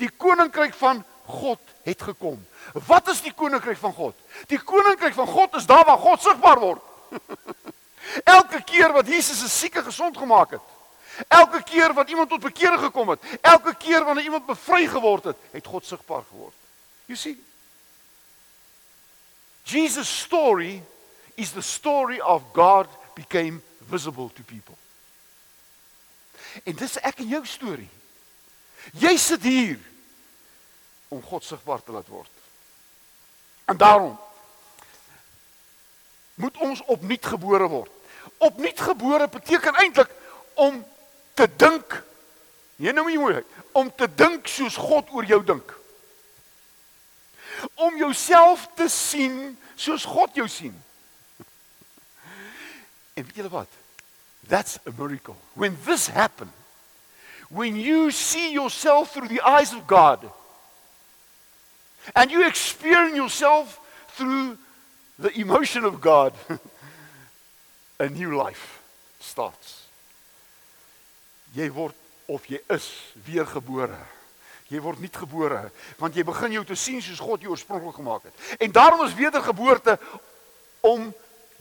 die 0.00 0.10
koninkryk 0.10 0.74
van 0.74 1.04
God 1.26 1.60
het 1.86 2.02
gekom. 2.02 2.40
Wat 2.86 3.08
is 3.08 3.22
die 3.22 3.32
koninkryk 3.32 3.78
van 3.78 3.92
God? 3.94 4.16
Die 4.50 4.58
koninkryk 4.58 5.14
van 5.14 5.26
God 5.26 5.54
is 5.54 5.66
daar 5.66 5.84
waar 5.86 6.02
God 6.02 6.22
sigbaar 6.22 6.60
word. 6.60 6.82
Elke 8.36 8.62
keer 8.66 8.92
wat 8.92 9.06
Jesus 9.06 9.42
'n 9.42 9.48
sieke 9.48 9.82
gesond 9.82 10.18
gemaak 10.18 10.50
het, 10.50 10.66
elke 11.28 11.62
keer 11.62 11.94
wat 11.94 12.08
iemand 12.08 12.28
tot 12.28 12.40
bekering 12.40 12.80
gekom 12.80 13.08
het, 13.08 13.22
elke 13.40 13.74
keer 13.74 14.04
wanneer 14.04 14.24
iemand 14.24 14.46
bevry 14.46 14.86
geword 14.86 15.24
het, 15.24 15.36
het 15.50 15.66
God 15.66 15.86
sigbaar 15.86 16.22
geword. 16.28 16.54
You 17.06 17.18
see? 17.18 17.44
Jesus 19.62 20.18
story 20.18 20.82
is 21.34 21.52
the 21.52 21.62
story 21.62 22.20
of 22.20 22.42
God 22.52 22.86
became 23.14 23.62
visible 23.88 24.30
to 24.34 24.42
people. 24.42 24.74
En 26.62 26.76
dis 26.76 26.96
ek 27.02 27.18
en 27.18 27.28
jou 27.28 27.42
storie. 27.46 27.88
Jy 28.94 29.16
sit 29.18 29.42
hier 29.42 29.80
om 31.08 31.22
God 31.22 31.44
sigbaar 31.44 31.82
te 31.82 31.92
laat 31.92 32.08
word. 32.08 32.30
En 33.66 33.76
daarom 33.76 34.14
moet 36.34 36.56
ons 36.56 36.82
opnuut 36.86 37.26
gebore 37.26 37.68
word. 37.68 37.90
Opnuut 38.38 38.80
gebore 38.80 39.28
beteken 39.28 39.74
eintlik 39.74 40.10
om 40.54 40.84
te 41.36 41.46
dink. 41.56 42.02
Nee, 42.80 42.92
nou 42.96 43.06
jy 43.08 43.20
mooi, 43.20 43.40
om 43.76 43.90
te 43.92 44.08
dink 44.08 44.48
soos 44.48 44.76
God 44.80 45.12
oor 45.12 45.28
jou 45.28 45.40
dink. 45.44 45.72
Om 47.80 47.96
jouself 48.00 48.66
te 48.76 48.88
sien 48.92 49.56
soos 49.76 50.04
God 50.08 50.36
jou 50.36 50.48
sien. 50.48 50.74
En 53.16 53.24
weet 53.24 53.36
julle 53.40 53.52
wat? 53.52 53.80
That's 54.48 54.78
a 54.86 54.92
miracle. 54.96 55.36
When 55.54 55.76
this 55.84 56.06
happen, 56.08 56.52
when 57.48 57.76
you 57.76 58.10
see 58.10 58.52
yourself 58.52 59.12
through 59.12 59.28
the 59.28 59.40
eyes 59.40 59.72
of 59.72 59.86
God, 59.86 60.30
and 62.14 62.30
you 62.30 62.46
experience 62.46 63.16
yourself 63.16 63.80
through 64.08 64.58
the 65.18 65.32
emotion 65.40 65.84
of 65.84 66.00
God, 66.00 66.32
a 68.00 68.08
new 68.08 68.36
life 68.36 68.80
starts. 69.20 69.85
Jy 71.56 71.70
word 71.72 71.96
of 72.28 72.44
jy 72.50 72.60
is 72.74 72.90
weergebore. 73.24 73.96
Jy 74.68 74.80
word 74.82 75.00
nie 75.00 75.12
gebore 75.12 75.68
want 76.00 76.16
jy 76.16 76.24
begin 76.26 76.58
jou 76.58 76.64
te 76.66 76.76
sien 76.76 77.00
soos 77.02 77.22
God 77.22 77.44
jou 77.44 77.54
oorspronklik 77.54 78.00
gemaak 78.00 78.26
het. 78.28 78.44
En 78.60 78.74
daarom 78.74 79.04
is 79.06 79.14
wedergeboorte 79.14 79.96
om 80.84 81.08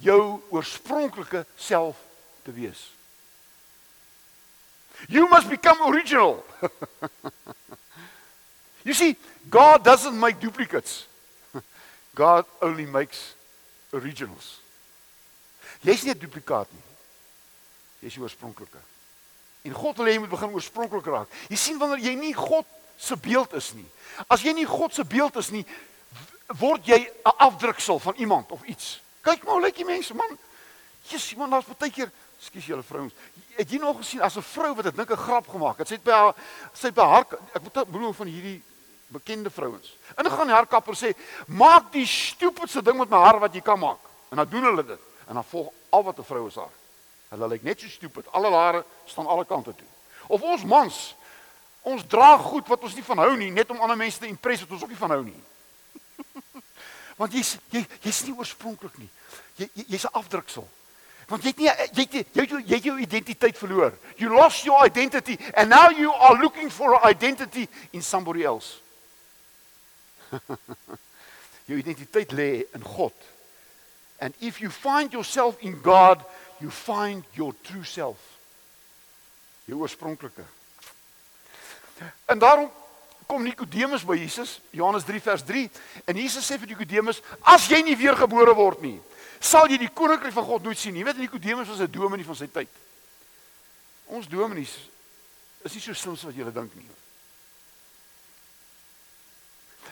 jou 0.03 0.41
oorspronklike 0.49 1.45
self 1.55 2.01
te 2.43 2.51
wees. 2.51 2.89
You 5.07 5.29
must 5.29 5.49
become 5.49 5.85
original. 5.85 6.43
you 8.87 8.93
see, 8.93 9.15
God 9.49 9.83
doesn't 9.83 10.19
make 10.19 10.39
duplicates. 10.39 11.05
God 12.15 12.45
only 12.61 12.85
makes 12.85 13.35
originals. 13.93 14.59
Jy's 15.81 16.03
nie 16.03 16.15
'n 16.15 16.19
duplikaat 16.19 16.71
nie. 16.71 16.85
Jy's 18.01 18.17
die 18.17 18.23
oorspronklike. 18.23 18.94
En 19.65 19.73
God 19.73 19.97
wil 19.97 20.05
hê 20.05 20.15
jy 20.15 20.21
moet 20.23 20.29
begin 20.29 20.53
oorspronklik 20.53 21.07
raak. 21.09 21.31
Jy 21.49 21.57
sien 21.57 21.79
wanneer 21.81 22.03
jy 22.05 22.13
nie 22.19 22.33
God 22.37 22.67
se 23.01 23.17
beeld 23.17 23.53
is 23.57 23.73
nie. 23.73 23.87
As 24.29 24.45
jy 24.45 24.53
nie 24.53 24.67
God 24.69 24.93
se 24.93 25.03
beeld 25.03 25.35
is 25.41 25.49
nie, 25.51 25.65
word 26.59 26.85
jy 26.85 26.99
'n 27.01 27.37
afdruksel 27.37 27.99
van 27.99 28.13
iemand 28.21 28.51
of 28.51 28.63
iets. 28.63 29.01
Kyk 29.21 29.43
maar 29.43 29.53
hoe 29.53 29.61
lyk 29.61 29.75
die 29.75 29.85
mense, 29.85 30.13
man. 30.13 30.37
Jesus, 31.01 31.35
man, 31.35 31.49
daar's 31.49 31.65
baie 31.65 31.91
keer, 31.91 32.11
skus 32.39 32.65
julle 32.65 32.83
vrouens. 32.83 33.13
Het 33.57 33.71
jy 33.71 33.79
nog 33.79 33.97
gesien 33.97 34.21
as 34.21 34.37
'n 34.37 34.41
vrou 34.41 34.75
wat 34.75 34.83
dit 34.83 34.97
nik 34.97 35.09
'n 35.09 35.17
grap 35.17 35.47
gemaak 35.47 35.77
het? 35.77 35.87
Sy 35.87 35.95
het 35.95 36.03
by 36.03 36.11
haar 36.11 36.35
sy 36.73 36.87
het 36.87 36.95
by 36.95 37.03
haar 37.03 37.25
ek 37.53 37.91
bedoel 37.91 38.13
van 38.13 38.27
hierdie 38.27 38.63
bekende 39.07 39.49
vrouens. 39.49 39.97
En 40.15 40.23
dan 40.23 40.33
gaan 40.33 40.47
die 40.47 40.55
haarkapper 40.55 40.95
sê, 40.95 41.15
"Maak 41.47 41.91
die 41.91 42.05
stupidste 42.05 42.81
ding 42.81 42.97
met 42.97 43.09
my 43.09 43.17
haar 43.17 43.39
wat 43.39 43.53
jy 43.53 43.61
kan 43.61 43.79
maak." 43.79 43.99
En 44.29 44.37
dan 44.37 44.49
doen 44.49 44.63
hulle 44.63 44.85
dit. 44.85 44.99
En 45.27 45.33
dan 45.33 45.43
volg 45.43 45.71
al 45.89 46.03
wat 46.03 46.17
'n 46.17 46.23
vrou 46.23 46.47
is 46.47 46.55
haar. 46.55 46.73
Hulle 47.29 47.47
lyk 47.47 47.63
net 47.63 47.81
so 47.81 47.89
stupid. 47.89 48.27
Al 48.31 48.47
hulle 48.47 48.61
hare 48.61 48.83
staan 49.05 49.27
alle 49.27 49.45
kante 49.45 49.73
toe. 49.75 49.87
Of 50.27 50.41
ons 50.41 50.63
mans, 50.63 51.15
ons 51.81 52.05
dra 52.09 52.37
goed 52.41 52.67
wat 52.67 52.83
ons 52.83 52.95
nie 52.97 53.05
van 53.05 53.21
hou 53.25 53.33
nie, 53.37 53.51
net 53.53 53.69
om 53.69 53.81
ander 53.81 53.97
mense 53.97 54.19
te 54.19 54.29
impress 54.29 54.65
wat 54.65 54.71
ons 54.77 54.85
ook 54.85 54.93
nie 54.93 55.01
van 55.01 55.13
hou 55.15 55.23
nie. 55.25 55.41
Want 57.19 57.35
jy's 57.37 57.55
jy 57.71 57.85
jy's 58.03 58.23
nie 58.27 58.33
oorspronklik 58.35 58.97
nie. 58.99 59.11
Jy 59.59 59.69
jy's 59.87 60.07
'n 60.09 60.17
afdruksel. 60.19 60.65
Want 61.29 61.43
jy 61.43 61.53
het 61.53 61.57
nie 61.57 61.69
jy 61.69 62.03
het 62.03 62.13
jy 62.13 62.41
het 62.41 62.49
jou, 62.49 62.61
jy 62.61 62.75
het 62.75 62.83
jou 62.89 62.97
identiteit 62.99 63.57
verloor. 63.57 63.93
You 64.17 64.33
lost 64.35 64.65
your 64.65 64.83
identity 64.85 65.37
and 65.55 65.69
now 65.69 65.89
you 65.89 66.13
are 66.13 66.41
looking 66.41 66.69
for 66.69 66.93
an 66.95 67.09
identity 67.09 67.67
in 67.91 68.01
somebody 68.01 68.43
else. 68.43 68.81
jou 71.69 71.77
identiteit 71.77 72.31
lê 72.31 72.65
in 72.73 72.83
God. 72.83 73.13
And 74.19 74.33
if 74.39 74.61
you 74.61 74.69
find 74.69 75.11
yourself 75.13 75.57
in 75.61 75.81
God, 75.81 76.23
you 76.59 76.71
find 76.71 77.23
your 77.33 77.53
true 77.63 77.83
self. 77.83 78.17
Jou 79.65 79.79
oorspronklike. 79.81 80.43
En 82.25 82.39
daarom 82.39 82.71
kom 83.25 83.43
Nikodemus 83.43 84.05
by 84.05 84.17
Jesus, 84.17 84.59
Johannes 84.69 85.03
3 85.03 85.21
vers 85.21 85.43
3, 85.43 85.69
en 86.05 86.15
Jesus 86.15 86.45
sê 86.45 86.59
vir 86.61 86.67
Nikodemus, 86.67 87.21
as 87.41 87.65
jy 87.71 87.81
nie 87.81 87.97
weer 87.97 88.17
gebore 88.17 88.53
word 88.53 88.83
nie, 88.85 88.99
sal 89.41 89.69
jy 89.69 89.79
die 89.81 89.89
koninkryk 89.89 90.33
van 90.35 90.45
God 90.45 90.65
nooit 90.65 90.79
sien 90.79 90.93
nie. 90.93 91.05
Weet 91.05 91.17
Nikodemus 91.17 91.69
was 91.69 91.81
'n 91.81 91.91
dominee 91.91 92.25
van 92.25 92.35
sy 92.35 92.47
tyd. 92.47 92.69
Ons 94.05 94.27
dominees 94.27 94.77
is 95.63 95.73
nie 95.73 95.81
so 95.81 95.93
slim 95.93 96.15
so 96.15 96.27
wat 96.27 96.35
julle 96.35 96.53
dink 96.53 96.75
nie. 96.75 96.85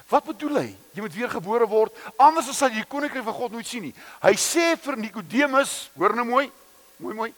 Wat 0.10 0.26
bedoel 0.28 0.60
hy? 0.60 0.68
Jy 0.94 1.06
moet 1.06 1.16
weer 1.16 1.32
gebore 1.32 1.68
word, 1.70 1.96
anders 2.22 2.52
sal 2.54 2.70
jy 2.70 2.84
die 2.84 2.90
koninkryk 2.90 3.26
van 3.26 3.38
God 3.38 3.56
nooit 3.56 3.68
sien 3.68 3.88
nie. 3.88 3.96
Hy 4.22 4.34
sê 4.40 4.74
vir 4.80 5.00
Nikodemus, 5.00 5.74
hoor 5.98 6.16
nou 6.18 6.28
mooi, 6.28 6.46
mooi 7.02 7.16
mooi. 7.18 7.32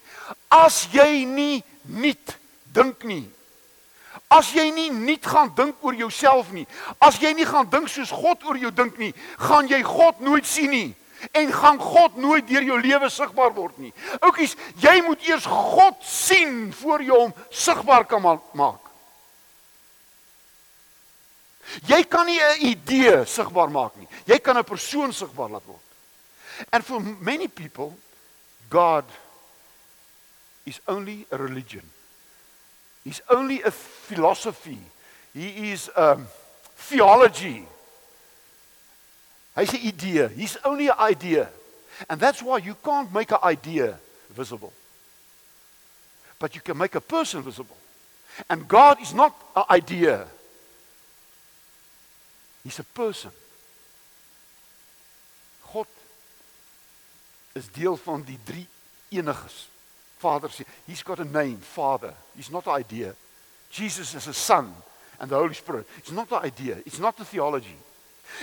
As 0.52 0.84
jy 0.94 1.24
nie 1.30 1.64
nuut 1.88 2.36
dink 2.76 3.06
nie. 3.08 3.24
As 4.32 4.52
jy 4.56 4.66
nie 4.74 4.90
nuut 4.92 5.26
gaan 5.28 5.52
dink 5.56 5.84
oor 5.86 5.96
jouself 5.96 6.52
nie. 6.56 6.66
As 7.00 7.20
jy 7.22 7.32
nie 7.38 7.48
gaan 7.48 7.70
dink 7.72 7.92
soos 7.92 8.12
God 8.12 8.44
oor 8.48 8.60
jou 8.60 8.72
dink 8.76 9.00
nie, 9.00 9.14
gaan 9.40 9.70
jy 9.72 9.82
God 9.86 10.24
nooit 10.26 10.48
sien 10.50 10.72
nie 10.74 10.92
en 11.32 11.52
gaan 11.54 11.80
God 11.82 12.18
nooit 12.22 12.48
deur 12.48 12.64
jou 12.64 12.80
lewe 12.82 13.10
sigbaar 13.10 13.54
word 13.56 13.78
nie. 13.82 13.94
Oukies, 14.20 14.56
jy 14.84 15.00
moet 15.06 15.24
eers 15.26 15.48
God 15.50 15.98
sien 16.06 16.74
voor 16.82 17.02
jy 17.02 17.16
hom 17.16 17.34
sigbaar 17.50 18.06
kan 18.10 18.22
maak. 18.22 18.85
Jy 21.88 22.04
kan 22.04 22.26
nie 22.26 22.40
'n 22.40 22.62
idee 22.62 23.26
sigbaar 23.26 23.70
maak 23.70 23.96
nie. 23.96 24.08
Jy 24.26 24.40
kan 24.40 24.58
'n 24.58 24.64
persoon 24.64 25.14
sigbaar 25.14 25.50
laat 25.50 25.66
word. 25.66 25.82
And 26.72 26.86
for 26.86 27.00
many 27.00 27.48
people 27.48 27.98
God 28.70 29.06
is 30.66 30.80
only 30.88 31.26
a 31.32 31.38
religion. 31.38 31.84
He's 33.04 33.22
only 33.30 33.62
a 33.62 33.72
philosophy. 33.72 34.80
He 35.34 35.72
is 35.72 35.90
um 35.96 36.28
theology. 36.78 37.68
Hy's 39.56 39.74
'n 39.74 39.82
idee. 39.88 40.28
He's 40.36 40.58
only 40.64 40.90
an 40.90 41.00
idea. 41.00 41.50
And 42.10 42.20
that's 42.20 42.42
why 42.42 42.58
you 42.58 42.76
can't 42.84 43.12
make 43.14 43.32
an 43.32 43.40
idea 43.44 44.00
visible. 44.30 44.74
But 46.40 46.56
you 46.56 46.62
can 46.62 46.78
make 46.78 46.96
a 46.96 47.02
person 47.02 47.42
visible. 47.42 47.78
And 48.50 48.68
God 48.68 49.02
is 49.02 49.14
not 49.14 49.34
an 49.56 49.64
idea. 49.70 50.28
He's 52.66 52.80
a 52.80 52.84
person. 52.84 53.32
God 55.72 55.88
is 57.54 57.72
deel 57.72 57.96
van 57.96 58.24
die 58.26 58.40
drie 58.44 58.68
eniges. 59.14 59.68
Vader 60.18 60.50
sê, 60.50 60.66
he's 60.88 61.04
got 61.04 61.20
a 61.20 61.26
name, 61.26 61.60
Father. 61.62 62.14
He's 62.36 62.50
not 62.50 62.66
an 62.68 62.80
idea. 62.80 63.14
Jesus 63.70 64.16
is 64.16 64.28
a 64.28 64.34
son 64.34 64.74
and 65.20 65.30
the 65.30 65.36
Holy 65.36 65.54
Spirit. 65.54 65.88
It's 65.98 66.12
not 66.12 66.32
an 66.32 66.42
idea. 66.44 66.78
It's 66.86 66.98
not 66.98 67.20
a 67.20 67.24
theology. 67.24 67.78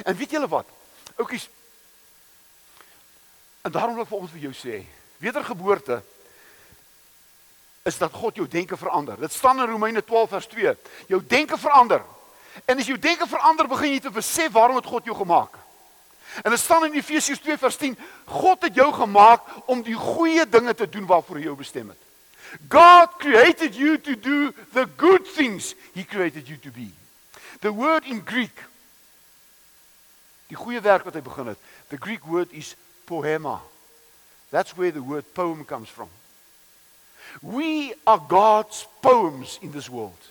En 0.07 0.17
weet 0.17 0.31
julle 0.31 0.49
wat? 0.49 0.71
Oukies. 1.17 1.49
En 3.67 3.75
daarom 3.75 3.99
wil 3.99 4.07
ek 4.07 4.11
vir 4.15 4.23
ons 4.23 4.31
vir 4.31 4.47
jou 4.47 4.55
sê, 4.55 4.79
wedergeboorte 5.19 5.99
is 7.83 7.99
dat 7.99 8.15
God 8.15 8.39
jou 8.39 8.47
denke 8.47 8.79
verander. 8.79 9.19
Dit 9.19 9.35
staan 9.35 9.59
in 9.59 9.71
Romeine 9.71 10.05
12 10.05 10.29
vers 10.31 10.47
2. 10.47 10.77
Jou 11.11 11.23
denke 11.27 11.59
verander. 11.59 12.07
En 12.65 12.79
as 12.79 12.87
jou 12.87 12.99
denke 12.99 13.27
verander, 13.27 13.69
begin 13.69 13.97
jy 13.97 14.01
te 14.01 14.11
besef 14.11 14.53
waarom 14.53 14.77
het 14.77 14.87
God 14.87 15.05
jou 15.05 15.17
gemaak. 15.17 15.59
En 16.43 16.51
dit 16.51 16.61
staan 16.61 16.85
in 16.85 16.97
Efesiërs 16.97 17.41
2 17.41 17.59
vers 17.59 17.77
10, 17.77 17.97
God 18.25 18.63
het 18.63 18.75
jou 18.75 18.93
gemaak 18.93 19.45
om 19.67 19.83
die 19.85 19.97
goeie 19.97 20.49
dinge 20.49 20.75
te 20.75 20.89
doen 20.89 21.07
waarvoor 21.07 21.37
hy 21.37 21.45
jou 21.51 21.57
bestem 21.57 21.93
het. 21.93 21.99
God 22.69 23.17
created 23.19 23.77
you 23.77 24.01
to 24.01 24.17
do 24.17 24.53
the 24.73 24.87
good 24.97 25.29
things 25.35 25.75
he 25.95 26.05
created 26.05 26.49
you 26.49 26.59
to 26.61 26.71
be. 26.71 26.93
The 27.61 27.73
word 27.73 28.05
in 28.05 28.23
Greek 28.25 28.69
die 30.53 30.59
goeie 30.61 30.83
werk 30.85 31.07
wat 31.09 31.17
hy 31.17 31.23
begin 31.25 31.49
het. 31.49 31.61
The 31.89 31.97
Greek 31.97 32.27
word 32.29 32.53
is 32.53 32.75
poema. 33.09 33.63
That's 34.53 34.77
where 34.77 34.93
the 34.93 35.01
word 35.01 35.25
poem 35.33 35.65
comes 35.65 35.89
from. 35.89 36.11
We 37.41 37.95
are 38.05 38.21
God's 38.21 38.85
poems 39.01 39.57
in 39.63 39.73
this 39.73 39.89
world. 39.89 40.29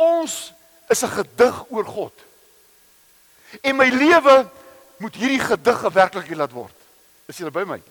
Ons 0.00 0.54
is 0.90 1.02
'n 1.02 1.08
gedig 1.08 1.64
oor 1.70 1.86
God. 1.86 2.12
En 3.62 3.76
my 3.76 3.88
lewe 3.88 4.48
moet 4.98 5.14
hierdie 5.14 5.40
gedig 5.40 5.84
'n 5.84 5.92
werklikheid 5.92 6.36
laat 6.36 6.52
word. 6.52 6.74
Is 7.26 7.38
jy 7.38 7.50
by 7.50 7.64
my? 7.64 7.82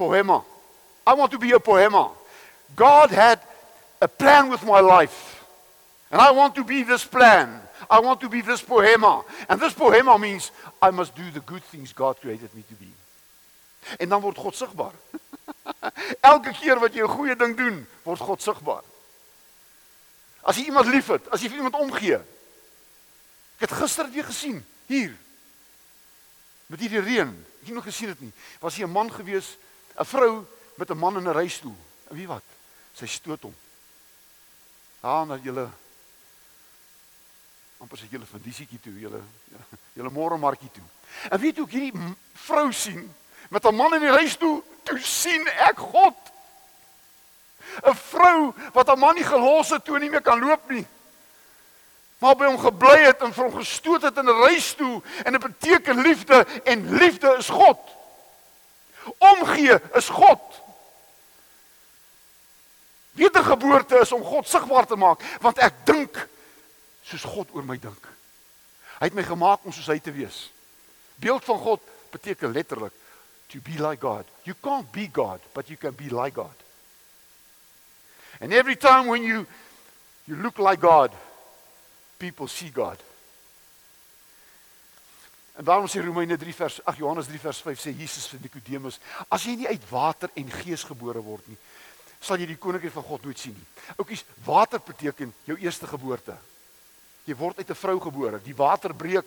poema. 0.00 0.42
I 1.06 1.12
want 1.14 1.30
to 1.32 1.38
be 1.38 1.52
a 1.52 1.60
poema. 1.60 2.10
God 2.74 3.10
had 3.10 3.38
a 4.00 4.08
plan 4.08 4.48
with 4.48 4.62
my 4.64 4.80
life. 4.80 5.44
And 6.10 6.20
I 6.20 6.30
want 6.32 6.54
to 6.54 6.64
be 6.64 6.82
this 6.82 7.04
plan. 7.04 7.60
I 7.90 8.00
want 8.00 8.20
to 8.20 8.28
be 8.28 8.40
this 8.40 8.62
poema. 8.62 9.22
And 9.48 9.60
this 9.60 9.74
poema 9.74 10.18
means 10.18 10.50
I 10.80 10.90
must 10.90 11.14
do 11.14 11.30
the 11.30 11.40
good 11.40 11.62
things 11.64 11.92
God 11.92 12.20
created 12.20 12.50
me 12.54 12.62
to 12.68 12.74
be. 12.74 12.92
En 13.98 14.08
dan 14.08 14.20
word 14.20 14.36
God 14.36 14.54
sigbaar. 14.54 14.92
Elke 16.32 16.52
keer 16.52 16.80
wat 16.80 16.94
jy 16.94 17.04
'n 17.04 17.08
goeie 17.08 17.36
ding 17.36 17.56
doen, 17.56 17.86
word 18.04 18.20
God 18.20 18.42
sigbaar. 18.42 18.84
As 20.42 20.56
jy 20.56 20.64
iemand 20.70 20.86
liefhet, 20.86 21.28
as 21.28 21.42
jy 21.42 21.48
vir 21.48 21.56
iemand 21.62 21.74
omgee. 21.74 22.20
Ek 23.60 23.68
het 23.68 23.76
gister 23.76 24.08
weer 24.10 24.24
gesien 24.24 24.64
hier. 24.86 25.12
Met 26.66 26.80
hierdie 26.80 27.02
reën. 27.04 27.32
Ek 27.60 27.66
het 27.68 27.74
nog 27.76 27.84
gesien 27.84 28.08
dit 28.14 28.20
nie. 28.20 28.32
Was 28.60 28.76
hier 28.76 28.86
'n 28.86 28.92
man 28.92 29.12
gewees, 29.12 29.56
'n 29.98 30.04
vrou 30.04 30.46
met 30.76 30.90
'n 30.90 30.98
man 30.98 31.16
in 31.16 31.28
'n 31.28 31.36
reistool. 31.36 31.76
En 32.08 32.16
wie 32.16 32.26
wat? 32.26 32.44
Sy 32.92 33.06
stoot 33.06 33.42
hom. 33.42 33.54
Daar 35.00 35.26
na 35.26 35.36
julle 35.36 35.70
amper 37.80 37.98
sê 37.98 38.10
julle 38.10 38.26
van 38.26 38.40
disietjie 38.44 38.80
toe, 38.80 38.92
julle 39.00 39.22
julle 39.96 40.10
môre 40.10 40.36
markie 40.36 40.70
toe. 40.70 40.84
En 41.30 41.40
weet 41.40 41.56
jy 41.56 41.62
hoe 41.62 41.70
hierdie 41.70 42.16
vrou 42.34 42.72
sien 42.72 43.14
met 43.48 43.64
'n 43.64 43.74
man 43.74 43.94
in 43.94 44.00
die 44.00 44.16
reistool, 44.16 44.64
toe 44.84 44.98
sien 44.98 45.46
ek 45.48 45.78
God. 45.78 46.19
'n 47.82 47.94
Vrou 47.94 48.54
wat 48.72 48.88
'n 48.88 48.98
man 48.98 49.14
nie 49.14 49.24
gelos 49.24 49.70
het 49.70 49.84
toe 49.84 49.94
hy 49.94 50.00
nie 50.00 50.10
meer 50.10 50.22
kan 50.22 50.40
loop 50.40 50.70
nie. 50.70 50.86
Maar 52.18 52.36
by 52.36 52.44
hom 52.44 52.58
gebly 52.58 52.98
het 53.04 53.22
en 53.24 53.32
vir 53.32 53.44
hom 53.44 53.58
gestoot 53.58 54.02
het 54.02 54.16
in 54.16 54.28
'n 54.28 54.42
reistool 54.44 55.02
en 55.24 55.32
dit 55.32 55.42
beteken 55.42 56.02
liefde 56.02 56.46
en 56.64 56.94
liefde 56.94 57.34
is 57.38 57.48
God. 57.48 57.78
Omgee 59.18 59.80
is 59.94 60.08
God. 60.08 60.40
Wedergeboorte 63.12 63.98
is 63.98 64.12
om 64.12 64.22
God 64.22 64.48
sigbaar 64.48 64.86
te 64.86 64.96
maak, 64.96 65.22
want 65.40 65.58
ek 65.58 65.74
dink 65.84 66.28
soos 67.02 67.24
God 67.24 67.48
oor 67.52 67.64
my 67.64 67.78
dink. 67.78 68.08
Hy 69.00 69.08
het 69.08 69.14
my 69.14 69.22
gemaak 69.22 69.64
om 69.64 69.72
soos 69.72 69.88
hy 69.88 69.98
te 69.98 70.12
wees. 70.12 70.50
Beeld 71.16 71.44
van 71.44 71.58
God 71.58 71.80
beteken 72.10 72.52
letterlik 72.52 72.92
to 73.48 73.60
be 73.60 73.78
like 73.82 74.00
God. 74.00 74.24
You 74.44 74.54
can't 74.62 74.92
be 74.92 75.08
God, 75.12 75.40
but 75.52 75.68
you 75.68 75.76
can 75.76 75.94
be 75.94 76.08
like 76.08 76.34
God. 76.34 76.54
And 78.40 78.52
every 78.52 78.76
time 78.76 79.06
when 79.06 79.22
you 79.22 79.46
you 80.26 80.36
look 80.36 80.58
like 80.58 80.80
God, 80.80 81.10
people 82.18 82.48
see 82.48 82.70
God. 82.70 82.98
En 85.56 85.64
daarom 85.64 85.88
sê 85.88 86.00
Romeine 86.00 86.36
3 86.36 86.54
vers 86.54 86.78
ag 86.84 86.96
Johannes 86.96 87.26
3 87.26 87.38
vers 87.38 87.58
5 87.60 87.80
sê 87.80 87.92
Jesus 87.92 88.28
vir 88.30 88.40
Nikodemus, 88.40 89.00
as 89.28 89.44
jy 89.44 89.56
nie 89.58 89.68
uit 89.68 89.82
water 89.90 90.30
en 90.38 90.52
gees 90.62 90.84
gebore 90.88 91.20
word 91.20 91.48
nie, 91.50 91.58
sal 92.20 92.40
jy 92.40 92.46
die 92.48 92.60
koninkryk 92.60 92.94
van 92.94 93.04
God 93.08 93.26
nooit 93.26 93.42
sien 93.42 93.56
nie. 93.56 93.66
Oukies, 93.98 94.24
water 94.46 94.80
beteken 94.86 95.34
jou 95.48 95.58
eerste 95.60 95.88
geboorte. 95.90 96.36
Jy 97.26 97.36
word 97.36 97.58
uit 97.58 97.70
'n 97.70 97.82
vrou 97.82 97.98
gebore. 98.00 98.40
Die 98.40 98.56
water 98.56 98.94
breek. 98.94 99.26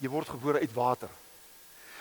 Jy 0.00 0.08
word 0.08 0.28
gebore 0.28 0.60
uit 0.60 0.74
water. 0.74 1.08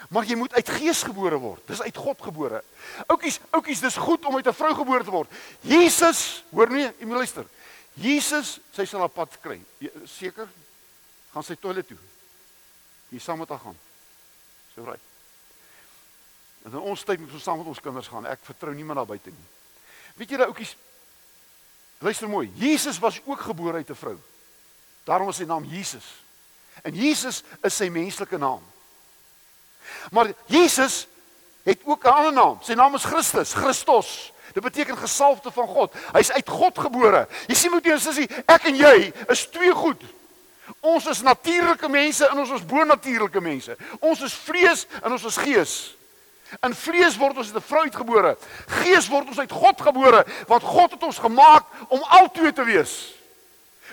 Maar 0.10 0.26
jy 0.26 0.36
moet 0.36 0.54
uit 0.54 0.70
gees 0.70 1.04
gebore 1.04 1.38
word. 1.42 1.64
Dis 1.68 1.82
uit 1.82 1.98
God 1.98 2.22
gebore. 2.22 2.64
Oukies, 3.08 3.40
oukies, 3.50 3.82
dis 3.84 3.98
goed 4.00 4.26
om 4.26 4.36
uit 4.36 4.48
'n 4.48 4.54
vrou 4.54 4.74
gebore 4.76 5.04
te 5.04 5.12
word. 5.12 5.30
Jesus, 5.62 6.44
hoor 6.50 6.70
nie, 6.70 6.92
jy 7.00 7.06
moet 7.06 7.18
luister. 7.18 7.46
Jesus, 7.94 8.60
sy 8.72 8.86
sal 8.86 9.04
op 9.04 9.14
pad 9.14 9.40
kry. 9.42 9.62
Seker 10.06 10.48
gaan 11.34 11.44
sy 11.44 11.56
toilet 11.56 11.88
toe. 11.88 11.98
Jy 13.10 13.20
saam 13.20 13.40
met 13.40 13.50
haar 13.50 13.60
gaan. 13.60 13.78
So 14.76 14.84
reg. 14.84 15.00
En 16.64 16.72
in 16.72 16.80
ons 16.80 17.04
tyd 17.04 17.20
moet 17.20 17.34
ons 17.34 17.44
saam 17.44 17.58
met 17.58 17.68
ons 17.68 17.80
kinders 17.80 18.08
gaan. 18.08 18.26
Ek 18.26 18.40
vertrou 18.44 18.74
niemand 18.76 18.98
daar 18.98 19.06
buite 19.06 19.30
nie. 19.30 19.48
Weet 20.16 20.30
julle 20.30 20.46
ouetjies? 20.46 20.76
Luister 22.00 22.30
mooi. 22.30 22.52
Jesus 22.56 23.00
was 23.00 23.22
ook 23.26 23.40
gebore 23.40 23.78
uit 23.78 23.90
'n 23.90 23.96
vrou. 23.96 24.18
Daarom 25.04 25.30
is 25.30 25.36
sy 25.36 25.44
naam 25.44 25.64
Jesus. 25.64 26.06
En 26.84 26.94
Jesus 26.94 27.44
is 27.64 27.76
sy 27.76 27.90
menslike 27.90 28.38
naam. 28.38 28.64
Maar 30.12 30.32
Jesus 30.46 31.08
het 31.64 31.80
ook 31.84 32.04
'n 32.04 32.08
ander 32.08 32.34
naam. 32.34 32.58
Sy 32.62 32.74
naam 32.74 32.96
is 32.96 33.04
Christus, 33.04 33.54
Christos. 33.54 34.34
Dit 34.54 34.64
beteken 34.64 34.98
gesalfde 34.98 35.52
van 35.52 35.68
God. 35.68 35.94
Hy's 36.12 36.32
uit 36.32 36.50
God 36.50 36.80
gebore. 36.80 37.28
Jy 37.48 37.56
sien 37.56 37.72
moet 37.72 37.86
jy 37.86 37.98
sê 38.00 38.44
ek 38.46 38.64
en 38.64 38.76
jy 38.76 39.14
is 39.28 39.48
twee 39.50 39.74
goed. 39.74 40.02
Ons 40.80 41.06
is 41.06 41.22
natuurlike 41.22 41.90
mense 41.90 42.28
en 42.28 42.38
ons 42.38 42.50
is 42.52 42.66
bo-natuurlike 42.66 43.42
mense. 43.42 43.78
Ons 44.00 44.22
is 44.22 44.34
vlees 44.34 44.88
en 45.04 45.12
ons 45.12 45.24
is 45.24 45.38
gees. 45.38 45.96
In 46.64 46.76
vlees 46.76 47.18
word 47.18 47.38
ons 47.38 47.48
uit 47.48 47.56
'n 47.56 47.68
vrou 47.68 47.84
uitgebore. 47.84 48.38
Gees 48.68 49.08
word 49.08 49.28
ons 49.28 49.40
uit 49.40 49.52
God 49.52 49.82
gebore, 49.82 50.26
want 50.48 50.64
God 50.64 50.92
het 50.92 51.04
ons 51.04 51.20
gemaak 51.20 51.64
om 51.88 52.04
albei 52.04 52.54
te 52.54 52.64
wees. 52.64 53.14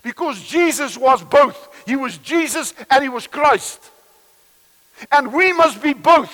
Because 0.03 0.41
Jesus 0.41 0.97
was 0.97 1.23
both. 1.29 1.69
He 1.87 1.97
was 1.97 2.19
Jesus 2.23 2.75
and 2.89 3.03
he 3.03 3.09
was 3.09 3.27
Christ. 3.27 3.91
And 5.11 5.33
we 5.33 5.53
must 5.53 5.83
be 5.83 5.93
both. 5.93 6.33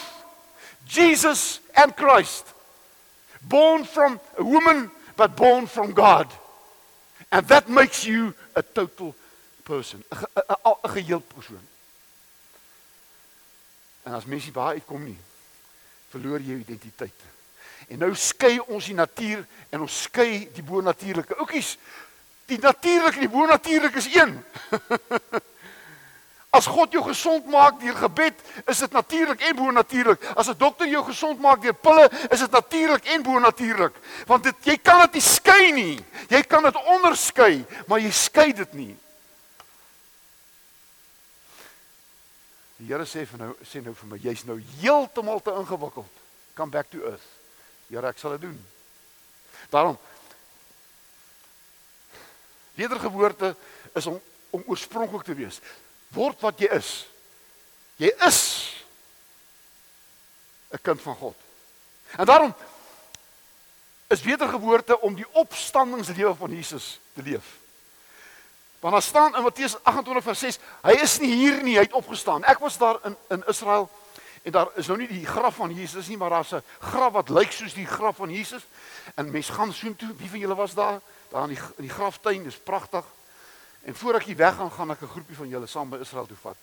Jesus 0.86 1.60
and 1.76 1.96
Christ. 1.96 2.46
Born 3.42 3.84
from 3.84 4.20
a 4.38 4.44
woman 4.44 4.90
but 5.16 5.36
born 5.36 5.66
from 5.66 5.92
God. 5.92 6.26
And 7.30 7.46
that 7.48 7.68
makes 7.68 8.04
you 8.04 8.34
a 8.56 8.62
total 8.62 9.14
person, 9.64 10.04
'n 10.10 10.90
geheel 10.90 11.20
persoon. 11.20 11.68
En 14.02 14.14
as 14.14 14.24
mensie 14.24 14.52
baie 14.52 14.80
uitkom 14.80 15.04
nie, 15.04 15.18
verloor 16.08 16.40
jy 16.40 16.46
jou 16.46 16.58
identiteit. 16.58 17.20
En 17.88 17.98
nou 17.98 18.14
skei 18.14 18.58
ons 18.58 18.84
die 18.84 18.94
natuur 18.94 19.44
en 19.70 19.80
ons 19.80 20.02
skei 20.02 20.48
die 20.54 20.62
bo-natuurlike. 20.62 21.36
Oukies, 21.36 21.76
die 22.46 22.58
natuurlike 22.58 23.20
en 23.20 23.26
die 23.28 23.36
bo-natuurlike 23.36 23.98
is 23.98 24.14
een. 24.14 24.44
As 26.50 26.66
God 26.66 26.90
jou 26.90 27.02
gesond 27.06 27.46
maak 27.46 27.78
deur 27.78 27.94
gebed, 27.94 28.40
is 28.66 28.80
dit 28.82 28.92
natuurlik 28.92 29.42
en 29.46 29.56
bo-natuurlik. 29.56 30.24
As 30.34 30.48
'n 30.48 30.58
dokter 30.58 30.88
jou 30.88 31.04
gesond 31.04 31.38
maak 31.40 31.62
deur 31.62 31.74
pille, 31.74 32.10
is 32.30 32.38
dit 32.38 32.50
natuurlik 32.50 33.04
en 33.04 33.22
bo-natuurlik. 33.22 33.94
Want 34.26 34.42
dit 34.44 34.54
jy 34.64 34.76
kan 34.76 35.00
dit 35.00 35.12
nie 35.12 35.22
skei 35.22 35.72
nie. 35.72 36.04
Jy 36.28 36.42
kan 36.42 36.62
dit 36.62 36.74
onderskei, 36.74 37.64
maar 37.86 38.00
jy 38.00 38.10
skei 38.10 38.52
dit 38.52 38.72
nie. 38.72 38.96
Die 42.76 42.86
Here 42.86 43.04
sê 43.04 43.26
vir 43.26 43.38
nou 43.38 43.54
sê 43.62 43.82
nou 43.84 43.94
vir 43.94 44.08
my, 44.08 44.18
jy's 44.18 44.44
nou 44.44 44.60
heeltemal 44.80 45.40
te 45.40 45.50
ingewikkeld. 45.50 46.10
Come 46.54 46.70
back 46.70 46.90
to 46.90 46.98
earth. 47.04 47.28
Here, 47.88 48.08
ek 48.08 48.18
sal 48.18 48.30
dit 48.30 48.40
doen. 48.40 48.66
Daarom 49.70 49.98
Wedergeboorte 52.74 53.56
is 53.94 54.06
om 54.06 54.20
om 54.50 54.64
oorspronklik 54.66 55.22
te 55.22 55.34
wees. 55.34 55.60
Word 56.14 56.40
wat 56.40 56.58
jy 56.58 56.70
is. 56.74 57.06
Jy 57.96 58.10
is 58.26 58.38
'n 60.70 60.82
kind 60.82 61.02
van 61.02 61.14
God. 61.14 61.36
En 62.16 62.26
daarom 62.26 62.54
is 64.06 64.22
wedergeboorte 64.22 65.00
om 65.00 65.14
die 65.14 65.26
opstandingslewe 65.32 66.34
van 66.34 66.50
Jesus 66.50 67.00
te 67.14 67.22
leef. 67.22 67.58
Want 68.80 68.92
daar 68.92 69.02
staan 69.02 69.36
in 69.36 69.42
Matteus 69.42 69.82
28 69.82 70.24
vers 70.24 70.38
6, 70.38 70.58
hy 70.82 70.92
is 71.02 71.18
nie 71.18 71.34
hier 71.34 71.62
nie, 71.62 71.76
hy 71.76 71.84
het 71.84 71.92
opgestaan. 71.92 72.44
Ek 72.44 72.58
was 72.58 72.78
daar 72.78 72.98
in 73.04 73.16
in 73.28 73.44
Israel 73.46 73.90
en 74.42 74.52
daar 74.52 74.70
is 74.80 74.86
nou 74.86 74.96
nie 74.98 75.08
die 75.08 75.26
graf 75.26 75.54
van 75.54 75.74
Jesus 75.74 76.08
nie, 76.08 76.16
maar 76.16 76.30
daar's 76.30 76.52
'n 76.52 76.62
graf 76.78 77.12
wat 77.12 77.28
lyk 77.28 77.52
soos 77.52 77.74
die 77.74 77.86
graf 77.86 78.16
van 78.16 78.30
Jesus. 78.30 78.62
En 79.14 79.30
mense 79.30 79.52
gaan 79.52 79.72
soontoe. 79.72 80.14
Wie 80.16 80.30
van 80.30 80.38
julle 80.38 80.54
was 80.54 80.74
daar? 80.74 81.00
Daar 81.28 81.42
in 81.42 81.54
die 81.54 81.62
in 81.76 81.84
die 81.84 81.94
graftuin, 81.94 82.44
dis 82.44 82.56
pragtig. 82.56 83.04
En 83.82 83.94
voor 83.94 84.14
ek 84.14 84.22
hier 84.22 84.36
weg 84.36 84.54
gaan, 84.54 84.70
gaan 84.70 84.90
ek 84.90 85.02
'n 85.02 85.14
groepie 85.14 85.36
van 85.36 85.48
julle 85.48 85.66
saam 85.66 85.88
by 85.90 85.96
Israel 85.96 86.26
toe 86.26 86.36
vat. 86.36 86.56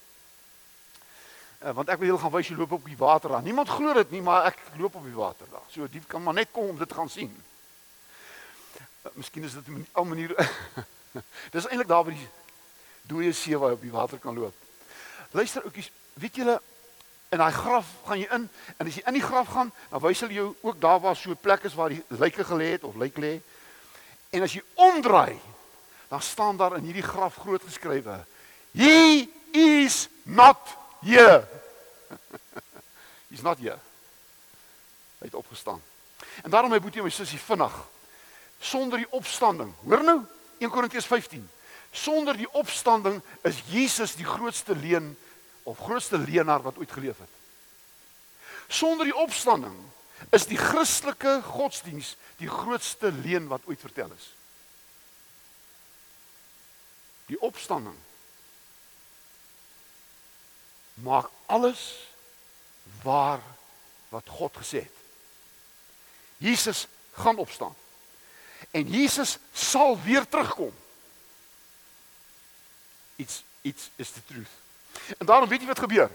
Uh, 1.64 1.72
want 1.72 1.90
ek 1.90 1.98
wil 1.98 2.08
julle 2.08 2.20
gaan 2.20 2.32
wys 2.32 2.48
hoe 2.48 2.58
loop 2.58 2.72
op 2.72 2.86
die 2.86 2.98
water 2.98 3.30
daar. 3.30 3.42
Niemand 3.42 3.70
glo 3.70 3.94
dit 3.94 4.12
nie, 4.12 4.22
maar 4.22 4.46
ek 4.46 4.58
loop 4.78 4.96
op 4.96 5.04
die 5.04 5.16
water 5.16 5.48
daar. 5.52 5.66
So 5.70 5.88
diep 5.88 6.08
kan 6.08 6.24
maar 6.24 6.34
net 6.34 6.52
kom 6.52 6.70
om 6.70 6.78
dit 6.78 6.90
te 6.90 6.96
gaan 6.96 7.10
sien. 7.10 7.44
Uh, 8.78 9.12
miskien 9.14 9.44
is 9.44 9.54
dit 9.54 9.68
'n 9.68 9.88
al 9.92 10.06
manier 10.06 10.36
Dis 11.52 11.68
eintlik 11.68 11.88
daar 11.88 12.04
by 12.04 12.14
die 12.14 12.30
dooie 13.08 13.34
see 13.34 13.58
waar 13.58 13.70
jy 13.70 13.76
op 13.76 13.82
die 13.82 13.92
water 13.92 14.20
kan 14.20 14.36
loop. 14.38 14.54
Luister 15.32 15.64
ouetjies, 15.64 15.92
weet 16.14 16.36
julle 16.36 16.62
in 17.30 17.42
daai 17.42 17.52
graf 17.52 17.88
gaan 18.06 18.20
jy 18.20 18.28
in 18.32 18.50
en 18.78 18.88
as 18.88 18.96
jy 18.96 19.04
in 19.08 19.18
die 19.18 19.26
graf 19.26 19.48
gaan, 19.52 19.72
dan 19.90 20.04
wys 20.04 20.24
hulle 20.24 20.34
jou 20.38 20.48
ook 20.62 20.80
daar 20.82 21.00
waar 21.00 21.16
so 21.16 21.32
'n 21.32 21.42
plek 21.42 21.64
is 21.64 21.74
waar 21.74 21.90
die 21.90 22.04
lyke 22.08 22.44
gelê 22.44 22.72
het 22.76 22.84
of 22.84 22.96
lyk 22.96 23.18
lê. 23.18 23.42
En 24.30 24.42
as 24.42 24.54
jy 24.54 24.64
omdraai, 24.74 25.40
dan 26.08 26.22
staan 26.22 26.58
daar 26.58 26.76
in 26.78 26.84
hierdie 26.84 27.06
graf 27.06 27.36
groot 27.36 27.64
geskrywe: 27.64 28.26
He 28.72 29.28
is 29.52 30.08
not 30.24 30.60
here. 31.02 31.48
He's 33.30 33.42
not 33.42 33.58
here. 33.58 33.80
Hy 35.18 35.26
het 35.26 35.36
opgestaan. 35.36 35.82
En 36.44 36.50
daarom 36.50 36.70
my 36.70 36.80
boetie 36.80 37.00
en 37.02 37.08
my 37.08 37.14
sussie 37.14 37.40
vinnig 37.40 37.74
sonder 38.60 38.98
die 38.98 39.12
opstanding. 39.14 39.74
Hoor 39.86 40.04
nou, 40.04 40.22
1 40.58 40.70
Korintiërs 40.70 41.06
15. 41.06 41.44
Sonder 41.92 42.38
die 42.38 42.50
opstanding 42.58 43.22
is 43.46 43.62
Jesus 43.70 44.16
die 44.18 44.26
grootste 44.26 44.76
leen 44.76 45.18
of 45.64 45.78
grootste 45.78 46.18
leenaar 46.18 46.62
wat 46.62 46.78
ooit 46.78 46.92
geleef 46.92 47.20
het. 47.20 47.34
Sonder 48.68 49.06
die 49.06 49.16
opstanding 49.16 49.76
is 50.30 50.48
die 50.50 50.58
Christelike 50.58 51.42
godsdiens 51.46 52.16
die 52.42 52.50
grootste 52.50 53.12
leuen 53.12 53.48
wat 53.48 53.66
ooit 53.66 53.80
vertel 53.80 54.12
is. 54.16 54.32
Die 57.28 57.40
opstanding 57.42 57.96
maak 61.04 61.30
alles 61.46 62.08
waar 63.04 63.42
wat 64.10 64.28
God 64.28 64.56
gesê 64.58 64.82
het. 64.82 64.98
Jesus 66.38 66.88
gaan 67.14 67.38
opstaan. 67.38 67.76
En 68.72 68.90
Jesus 68.90 69.38
sal 69.54 70.02
weer 70.02 70.28
terugkom. 70.28 70.74
Iets 73.16 73.44
iets 73.62 73.90
is 73.96 74.12
the 74.12 74.26
truth. 74.26 74.50
En 75.18 75.26
daarom 75.26 75.50
weet 75.50 75.62
jy 75.62 75.68
wat 75.68 75.80
gebeur? 75.80 76.12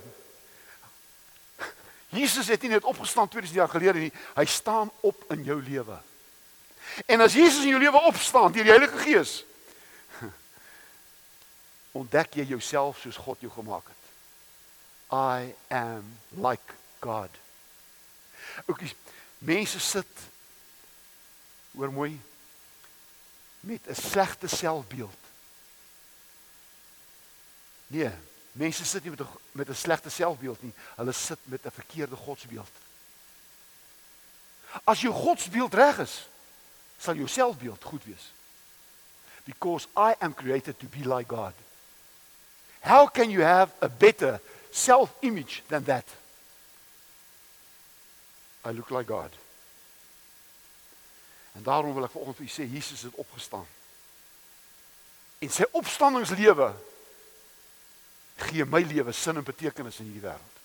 Jesus 2.08 2.46
het 2.46 2.62
nie 2.62 2.70
net 2.70 2.84
opgestaan 2.84 3.28
2000 3.28 3.58
jaar 3.58 3.68
gelede 3.68 3.98
nie, 3.98 4.12
hy 4.34 4.44
staan 4.44 4.90
op 5.00 5.24
in 5.32 5.44
jou 5.44 5.62
lewe. 5.62 5.96
En 7.06 7.20
as 7.20 7.32
Jesus 7.32 7.64
in 7.64 7.72
jou 7.72 7.80
lewe 7.80 8.00
opstaan 8.08 8.52
deur 8.52 8.66
die 8.68 8.74
Heilige 8.74 8.98
Gees, 8.98 9.44
ontdek 11.92 12.34
jy 12.34 12.44
jouself 12.44 12.98
soos 12.98 13.16
God 13.16 13.40
jou 13.40 13.52
gemaak 13.52 13.88
het. 13.88 14.02
I 15.12 15.54
am 15.68 16.18
like 16.30 16.74
God. 17.00 17.30
Ook 18.66 18.78
die 18.78 18.94
mense 19.38 19.80
sit 19.80 20.28
hoor 21.72 21.92
mooi 21.92 22.20
met 23.60 23.88
'n 23.88 23.94
slegte 23.94 24.46
selfbeeld. 24.46 25.20
Nee, 27.86 28.10
mense 28.52 28.84
sit 28.84 29.02
nie 29.02 29.10
met 29.10 29.20
'n 29.20 29.28
met 29.52 29.68
'n 29.68 29.74
slegte 29.74 30.10
selfbeeld 30.10 30.62
nie. 30.62 30.72
Hulle 30.96 31.12
sit 31.12 31.38
met 31.42 31.64
'n 31.64 31.70
verkeerde 31.70 32.16
godsbeeld. 32.16 32.70
As 34.84 35.00
jou 35.00 35.14
godsbeeld 35.14 35.74
reg 35.74 35.98
is, 35.98 36.28
sal 36.98 37.14
jou 37.14 37.28
selfbeeld 37.28 37.84
goed 37.84 38.04
wees. 38.04 38.32
Because 39.44 39.88
I 39.96 40.14
am 40.18 40.34
created 40.34 40.78
to 40.78 40.86
be 40.86 41.14
like 41.14 41.34
God. 41.34 41.52
How 42.82 43.06
can 43.06 43.30
you 43.30 43.42
have 43.42 43.70
a 43.80 43.88
better 43.88 44.40
self-image 44.70 45.62
than 45.68 45.84
that? 45.84 46.04
I 48.64 48.70
look 48.70 48.90
like 48.90 49.06
God. 49.06 49.30
En 51.52 51.62
daarom 51.62 51.94
wil 51.94 52.04
ek 52.04 52.10
vanoggend 52.14 52.36
vir 52.36 52.46
u 52.46 52.50
sê 52.50 52.66
Jesus 52.66 53.02
het 53.06 53.14
opgestaan. 53.14 53.66
En 55.42 55.50
sy 55.50 55.66
opstandingslewe 55.74 56.70
gee 58.48 58.64
my 58.64 58.80
lewe 58.86 59.12
sin 59.12 59.36
en 59.36 59.46
betekenis 59.46 59.98
in 60.00 60.08
hierdie 60.08 60.24
wêreld. 60.24 60.60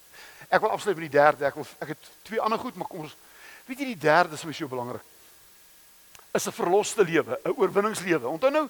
Ek 0.47 0.61
wil 0.63 0.71
afsluit 0.71 0.95
met 0.97 1.09
die 1.09 1.17
derde. 1.17 1.45
Ek 1.45 1.57
wil 1.57 1.67
ek 1.83 1.93
het 1.95 2.11
twee 2.29 2.41
ander 2.41 2.61
goed, 2.61 2.77
maar 2.77 2.87
kom 2.89 3.05
ons 3.05 3.15
weet 3.67 3.81
jy 3.83 3.89
die 3.91 4.05
derde 4.07 4.37
is 4.37 4.45
my 4.47 4.53
so 4.55 4.69
belangrik. 4.71 5.03
Is 6.31 6.47
'n 6.47 6.55
verloste 6.55 7.03
lewe, 7.03 7.39
'n 7.43 7.57
oorwinningslewe. 7.57 8.27
Onthou 8.27 8.51
nou 8.51 8.69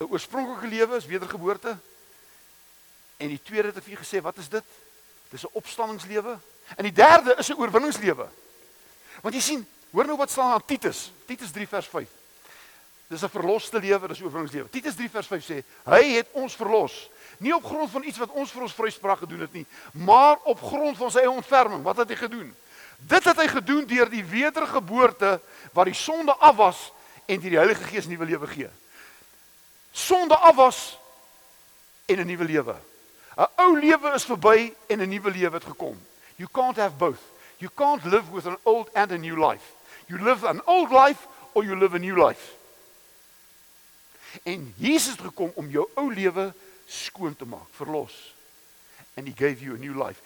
'n 0.00 0.10
oorspronklike 0.10 0.66
lewe 0.66 0.96
is 0.96 1.06
wedergeboorte. 1.06 1.76
En 3.18 3.28
die 3.28 3.42
tweede 3.42 3.72
het 3.72 3.80
ek 3.80 3.84
vir 3.86 3.96
julle 3.96 4.04
gesê, 4.06 4.22
wat 4.22 4.38
is 4.38 4.48
dit? 4.48 4.64
Dis 5.30 5.44
'n 5.44 5.58
opstanningslewe. 5.58 6.38
En 6.76 6.84
die 6.84 6.92
derde 6.92 7.34
is 7.38 7.48
'n 7.48 7.58
oorwinningslewe. 7.58 8.28
Want 9.22 9.34
jy 9.34 9.40
sien, 9.40 9.66
hoor 9.90 10.06
nou 10.06 10.16
wat 10.16 10.30
staan 10.30 10.52
aan 10.52 10.64
Titus, 10.64 11.10
Titus 11.26 11.50
3 11.50 11.68
vers 11.68 11.86
5. 11.86 12.08
Dis 13.08 13.22
'n 13.22 13.28
verloste 13.28 13.80
lewe, 13.80 14.08
dis 14.08 14.20
'n 14.20 14.24
oorwinningslewe. 14.24 14.70
Titus 14.70 14.94
3 14.94 15.10
vers 15.10 15.26
5 15.26 15.44
sê, 15.44 15.64
hy 15.84 16.02
het 16.16 16.26
ons 16.32 16.56
verlos 16.56 17.10
Nie 17.38 17.54
op 17.54 17.64
grond 17.64 17.90
van 17.90 18.02
iets 18.02 18.18
wat 18.18 18.34
ons 18.34 18.50
vir 18.50 18.64
ons 18.66 18.74
vryspraak 18.74 19.22
gedoen 19.22 19.44
het 19.46 19.52
nie, 19.54 19.66
maar 19.92 20.40
op 20.42 20.62
grond 20.62 20.96
van 20.98 21.10
sy 21.14 21.22
ontferming. 21.30 21.84
Wat 21.86 22.02
het 22.02 22.10
hy 22.10 22.16
gedoen? 22.18 22.48
Dit 22.98 23.24
het 23.24 23.38
hy 23.38 23.46
gedoen 23.52 23.86
deur 23.86 24.10
die 24.10 24.24
wedergeboorte 24.26 25.38
waar 25.72 25.86
die 25.86 25.94
sonde 25.94 26.34
af 26.34 26.56
was 26.58 26.80
en 27.26 27.38
deur 27.38 27.54
die 27.54 27.60
Heilige 27.60 27.86
Gees 27.92 28.10
nuwe 28.10 28.26
lewe 28.26 28.50
gee. 28.50 28.70
Sonde 29.94 30.34
af 30.34 30.56
was 30.58 30.98
en 32.06 32.18
'n 32.18 32.26
nuwe 32.26 32.44
lewe. 32.44 32.74
'n 33.38 33.46
Ou 33.56 33.76
lewe 33.78 34.14
is 34.14 34.24
verby 34.24 34.74
en 34.86 35.00
'n 35.00 35.08
nuwe 35.08 35.30
lewe 35.30 35.54
het 35.54 35.64
gekom. 35.64 35.98
You 36.36 36.48
can't 36.52 36.76
have 36.76 36.96
both. 36.96 37.20
You 37.58 37.70
can't 37.74 38.04
live 38.04 38.30
with 38.30 38.46
an 38.46 38.58
old 38.62 38.90
and 38.94 39.10
a 39.12 39.16
new 39.16 39.36
life. 39.50 39.64
You 40.06 40.22
live 40.22 40.46
an 40.46 40.60
old 40.64 40.90
life 40.90 41.26
or 41.52 41.64
you 41.64 41.76
live 41.76 41.94
a 41.94 41.98
new 41.98 42.26
life. 42.26 42.52
En 44.42 44.74
Jesus 44.76 45.12
het 45.12 45.20
gekom 45.20 45.52
om 45.54 45.70
jou 45.70 45.88
ou 45.94 46.14
lewe 46.14 46.52
skoon 46.86 47.36
te 47.36 47.44
maak, 47.44 47.66
verlos. 47.70 48.34
And 49.14 49.26
he 49.26 49.34
gave 49.36 49.64
you 49.64 49.74
a 49.74 49.78
new 49.78 50.06
life. 50.06 50.20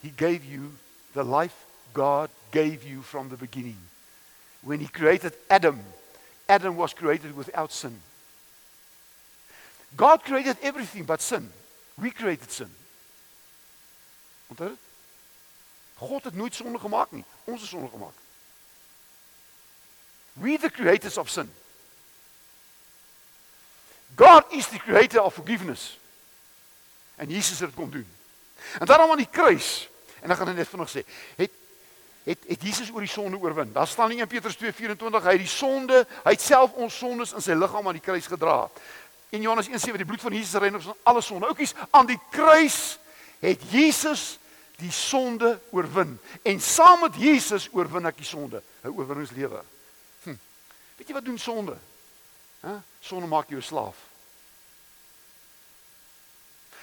He 0.00 0.12
gave 0.16 0.44
you 0.44 0.72
the 1.12 1.24
life 1.24 1.54
God 1.92 2.30
gave 2.50 2.84
you 2.84 3.02
from 3.02 3.28
the 3.28 3.36
beginning. 3.36 3.78
When 4.60 4.80
he 4.80 4.88
created 4.88 5.32
Adam, 5.48 5.80
Adam 6.48 6.76
was 6.76 6.94
created 6.94 7.36
without 7.36 7.72
sin. 7.72 8.00
God 9.96 10.22
created 10.22 10.56
everything 10.62 11.04
but 11.04 11.20
sin. 11.20 11.50
We 11.98 12.12
created 12.12 12.52
sin. 12.52 12.76
Onthou? 14.46 14.76
God 15.94 16.24
het 16.24 16.34
nooit 16.34 16.54
sonde 16.54 16.78
gemaak 16.78 17.10
nie. 17.10 17.24
Ons 17.44 17.60
het 17.60 17.70
sonde 17.70 17.90
gemaak. 17.90 18.14
We 20.32 20.58
the 20.58 20.70
creators 20.70 21.16
of 21.16 21.28
sin. 21.28 21.50
God 24.14 24.44
is 24.52 24.66
the 24.66 24.78
creator 24.78 25.22
of 25.22 25.34
forgiveness. 25.34 25.98
En 27.14 27.28
Jesus 27.28 27.58
het 27.58 27.68
dit 27.68 27.78
kom 27.78 27.90
doen. 27.90 28.06
En 28.78 28.86
daarom 28.86 29.10
aan 29.10 29.16
die 29.16 29.30
kruis, 29.30 29.88
en 30.20 30.30
ek 30.30 30.36
gaan 30.36 30.46
dit 30.46 30.56
net 30.56 30.68
vinnig 30.68 30.90
sê, 30.90 31.02
het 31.36 31.56
het 32.28 32.42
het 32.44 32.62
Jesus 32.62 32.90
oor 32.92 33.00
die 33.00 33.08
sonde 33.08 33.38
oorwin. 33.40 33.72
Daar 33.72 33.86
staan 33.88 34.10
in 34.10 34.18
1 34.18 34.28
Petrus 34.28 34.56
2:24, 34.56 35.24
hy 35.24 35.32
het 35.32 35.38
die 35.38 35.48
sonde, 35.48 36.06
hy 36.24 36.34
het 36.36 36.42
self 36.42 36.72
ons 36.72 36.98
sondes 36.98 37.32
in 37.32 37.42
sy 37.42 37.56
liggaam 37.56 37.86
aan 37.86 37.96
die 37.96 38.04
kruis 38.04 38.26
gedra. 38.28 38.68
In 39.28 39.40
Johannes 39.40 39.68
1:7 39.68 39.96
die 39.96 40.04
bloed 40.04 40.20
van 40.20 40.32
Jesus 40.32 40.60
reinig 40.60 40.86
ons 40.86 40.96
alle 41.02 41.20
sonde. 41.20 41.46
Oukies, 41.46 41.74
aan 41.90 42.06
die 42.06 42.20
kruis 42.30 42.98
het 43.38 43.62
Jesus 43.70 44.38
die 44.78 44.90
sonde 44.90 45.60
oorwin. 45.70 46.20
En 46.42 46.60
saam 46.60 47.00
met 47.00 47.14
Jesus 47.14 47.68
oorwin 47.72 48.06
ek 48.06 48.16
die 48.16 48.26
sonde, 48.26 48.62
'n 48.82 48.88
oorwinningslewe. 48.88 49.64
Hm. 50.22 50.36
Weet 50.96 51.08
jy 51.08 51.14
wat 51.14 51.24
doen 51.24 51.38
sonde? 51.38 51.76
Hæ? 52.60 52.80
Sonde 53.00 53.26
maak 53.26 53.48
jou 53.48 53.62
slaaf. 53.62 53.96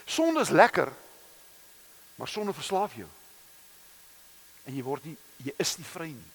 Sonde 0.06 0.40
is 0.40 0.50
lekker, 0.50 0.94
maar 2.16 2.28
sonde 2.28 2.54
verslaaf 2.54 2.94
jou. 2.96 3.08
En 4.64 4.76
jy 4.76 4.84
word 4.84 5.04
nie 5.06 5.18
jy 5.38 5.54
is 5.58 5.78
nie 5.78 5.86
vry 5.86 6.08
nie. 6.08 6.32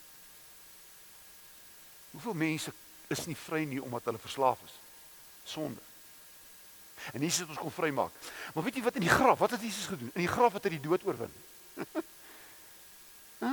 Hoeveel 2.10 2.34
mense 2.34 2.72
is 3.08 3.26
nie 3.26 3.36
vry 3.36 3.64
nie 3.64 3.82
omdat 3.82 4.04
hulle 4.04 4.18
verslaaf 4.18 4.58
is? 4.64 4.74
Sonde. 5.44 5.89
En 7.12 7.20
Jesus 7.20 7.38
het 7.44 7.48
ons 7.48 7.58
kom 7.58 7.72
vrymaak. 7.72 8.12
Maar 8.54 8.64
weet 8.64 8.80
jy 8.80 8.82
wat 8.82 8.98
in 9.00 9.06
die 9.06 9.12
graf, 9.12 9.38
wat 9.38 9.50
het 9.56 9.62
Jesus 9.62 9.86
gedoen? 9.86 10.10
In 10.14 10.24
die 10.24 10.32
graf 10.32 10.52
het 10.52 10.68
hy 10.68 10.74
die 10.76 10.84
dood 10.84 11.04
oorwin. 11.08 11.32
Hæ? 13.44 13.52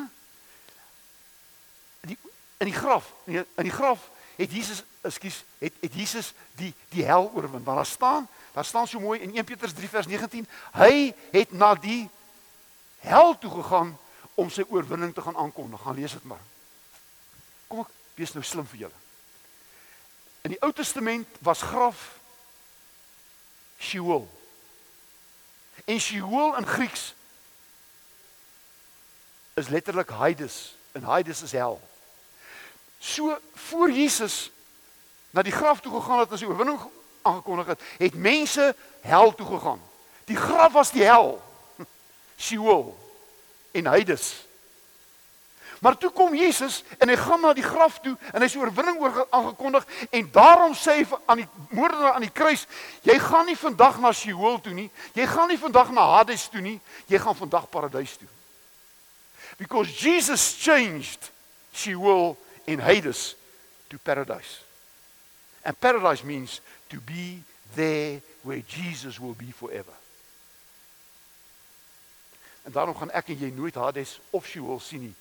Die 2.08 2.18
in 2.58 2.72
die 2.72 2.78
graf, 2.78 3.14
in 3.26 3.34
die, 3.38 3.46
in 3.62 3.70
die 3.70 3.76
graf 3.76 4.10
het 4.38 4.52
Jesus, 4.54 4.84
ekskuus, 5.06 5.44
het 5.62 5.74
het 5.82 5.94
Jesus 5.94 6.34
die 6.58 6.74
die 6.94 7.06
hel 7.06 7.32
oorwin. 7.34 7.64
Want 7.64 7.78
daar 7.78 7.86
staan 7.86 8.28
Daar 8.58 8.66
staan 8.66 8.88
so 8.88 9.00
mooi 9.00 9.20
in 9.20 9.36
1 9.36 9.46
Petrus 9.46 9.74
3 9.74 9.90
vers 9.90 10.08
19, 10.08 10.48
hy 10.72 11.14
het 11.32 11.52
na 11.52 11.76
die 11.76 12.10
hel 13.06 13.38
toe 13.38 13.52
gegaan 13.52 13.92
om 14.34 14.50
sy 14.50 14.64
oorwinning 14.66 15.14
te 15.14 15.22
gaan 15.22 15.38
aankondig. 15.38 15.82
Gaan 15.82 15.94
lees 15.94 16.16
dit 16.18 16.24
maar. 16.26 16.42
Kom 17.68 17.84
ek 17.84 17.92
wees 18.18 18.34
nou 18.34 18.42
slim 18.42 18.66
vir 18.72 18.88
julle. 18.88 19.04
In 20.42 20.56
die 20.56 20.60
Ou 20.66 20.72
Testament 20.74 21.38
was 21.46 21.62
graf 21.62 22.17
Sheol. 23.78 24.30
En 25.86 26.00
Sheol 26.00 26.56
in 26.56 26.66
Grieks 26.66 27.14
is 29.54 29.68
letterlik 29.68 30.10
Hades 30.10 30.76
en 30.92 31.04
Hades 31.04 31.42
is 31.42 31.52
hel. 31.52 31.82
So 33.00 33.38
voor 33.56 33.92
Jesus 33.92 34.52
na 35.30 35.42
die 35.42 35.52
graf 35.52 35.82
toe 35.82 35.94
gegaan 36.02 36.20
het 36.20 36.32
as 36.32 36.42
hy 36.42 36.48
oorwinning 36.50 36.80
aangekondig 37.22 37.66
het, 37.66 37.82
het 37.98 38.14
mense 38.14 38.76
hel 39.02 39.36
toe 39.36 39.46
gegaan. 39.46 39.82
Die 40.26 40.36
graf 40.38 40.72
was 40.72 40.92
die 40.92 41.04
hel. 41.04 41.42
Sheol 42.48 42.98
en 43.72 43.86
Hades. 43.86 44.47
Maar 45.80 45.98
toe 45.98 46.10
kom 46.12 46.36
Jesus 46.36 46.84
en 46.98 47.10
hy 47.10 47.16
gaan 47.16 47.42
na 47.42 47.54
die 47.54 47.66
graf 47.66 48.00
toe 48.02 48.16
en 48.34 48.42
hy 48.42 48.50
sê 48.50 48.60
oorwinning 48.62 48.98
oor 49.02 49.20
aangekondig 49.30 49.86
en 50.10 50.32
daarom 50.34 50.74
sê 50.78 51.00
hy 51.00 51.20
aan 51.26 51.44
die 51.44 51.48
moordenaar 51.70 52.18
aan 52.18 52.26
die 52.26 52.34
kruis, 52.34 52.66
jy 53.06 53.18
gaan 53.22 53.46
nie 53.46 53.58
vandag 53.58 54.00
na 54.02 54.12
Sheol 54.16 54.58
toe 54.64 54.74
nie, 54.74 54.90
jy 55.14 55.28
gaan 55.30 55.52
nie 55.52 55.60
vandag 55.62 55.92
na 55.94 56.08
Hades 56.18 56.48
toe 56.50 56.64
nie, 56.66 56.80
jy 57.12 57.22
gaan 57.22 57.38
vandag 57.38 57.70
paradys 57.70 58.18
toe. 58.18 58.30
Because 59.58 59.92
Jesus 59.94 60.54
changed 60.58 61.32
Sheol 61.74 62.38
and 62.68 62.82
Hades 62.82 63.36
to 63.90 63.98
paradise. 63.98 64.62
And 65.64 65.80
paradise 65.80 66.24
means 66.24 66.62
to 66.90 67.00
be 67.02 67.44
there 67.76 68.22
where 68.44 68.62
Jesus 68.68 69.20
will 69.20 69.36
be 69.38 69.52
forever. 69.52 69.94
En 72.64 72.72
daarom 72.72 72.96
gaan 72.98 73.12
ek 73.12 73.30
en 73.32 73.40
jy 73.40 73.52
nooit 73.56 73.76
Hades 73.76 74.20
of 74.30 74.46
Sheol 74.46 74.80
sien 74.84 75.08
nie. 75.08 75.16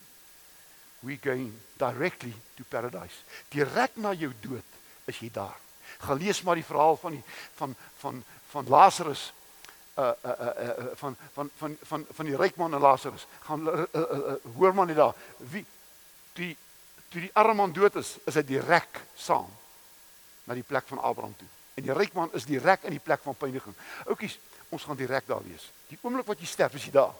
We 1.06 1.18
going 1.22 1.52
directly 1.78 2.34
to 2.56 2.64
paradise. 2.64 3.22
Direk 3.50 3.96
na 4.02 4.12
jou 4.12 4.32
dood 4.42 4.64
is 5.06 5.20
jy 5.22 5.30
daar. 5.32 5.54
Gaan 6.02 6.18
lees 6.18 6.42
maar 6.42 6.58
die 6.58 6.66
verhaal 6.66 6.98
van 7.00 7.16
die 7.16 7.22
van 7.56 7.74
van 8.02 8.22
van 8.50 8.68
Lazarus 8.68 9.32
uh 9.96 10.12
uh 10.24 10.30
uh, 10.40 10.52
uh 10.58 10.86
van 10.94 11.16
van 11.32 11.50
van 11.56 11.76
van 11.82 12.06
van 12.10 12.26
die 12.26 12.36
ryk 12.36 12.56
man 12.56 12.74
en 12.74 12.80
Lazarus. 12.80 13.26
Gaan 13.46 13.68
uh, 13.68 13.86
uh, 13.92 14.00
uh, 14.02 14.34
hoor 14.56 14.74
maar 14.74 14.86
net 14.86 14.96
daar. 14.96 15.14
Wie 15.38 15.64
die 16.32 16.56
toe 17.08 17.20
die 17.20 17.30
arme 17.32 17.54
man 17.54 17.72
dood 17.72 17.94
is, 17.96 18.16
is 18.26 18.34
hy 18.34 18.42
direk 18.44 19.00
saam 19.14 19.48
na 20.44 20.54
die 20.54 20.66
plek 20.66 20.84
van 20.90 21.00
Abraham 21.00 21.36
toe. 21.38 21.48
En 21.76 21.84
die 21.86 21.94
ryk 21.94 22.12
man 22.16 22.32
is 22.34 22.48
direk 22.48 22.84
in 22.88 22.96
die 22.96 23.02
plek 23.02 23.22
van 23.22 23.36
pyniging. 23.38 23.74
Oukies, 24.06 24.38
ons 24.68 24.84
gaan 24.84 24.98
direk 24.98 25.26
daar 25.28 25.44
wees. 25.44 25.70
Die 25.88 25.98
oomblik 26.02 26.26
wat 26.26 26.40
jy 26.40 26.48
sterf, 26.50 26.74
is 26.74 26.88
jy 26.88 26.92
daar. 26.96 27.14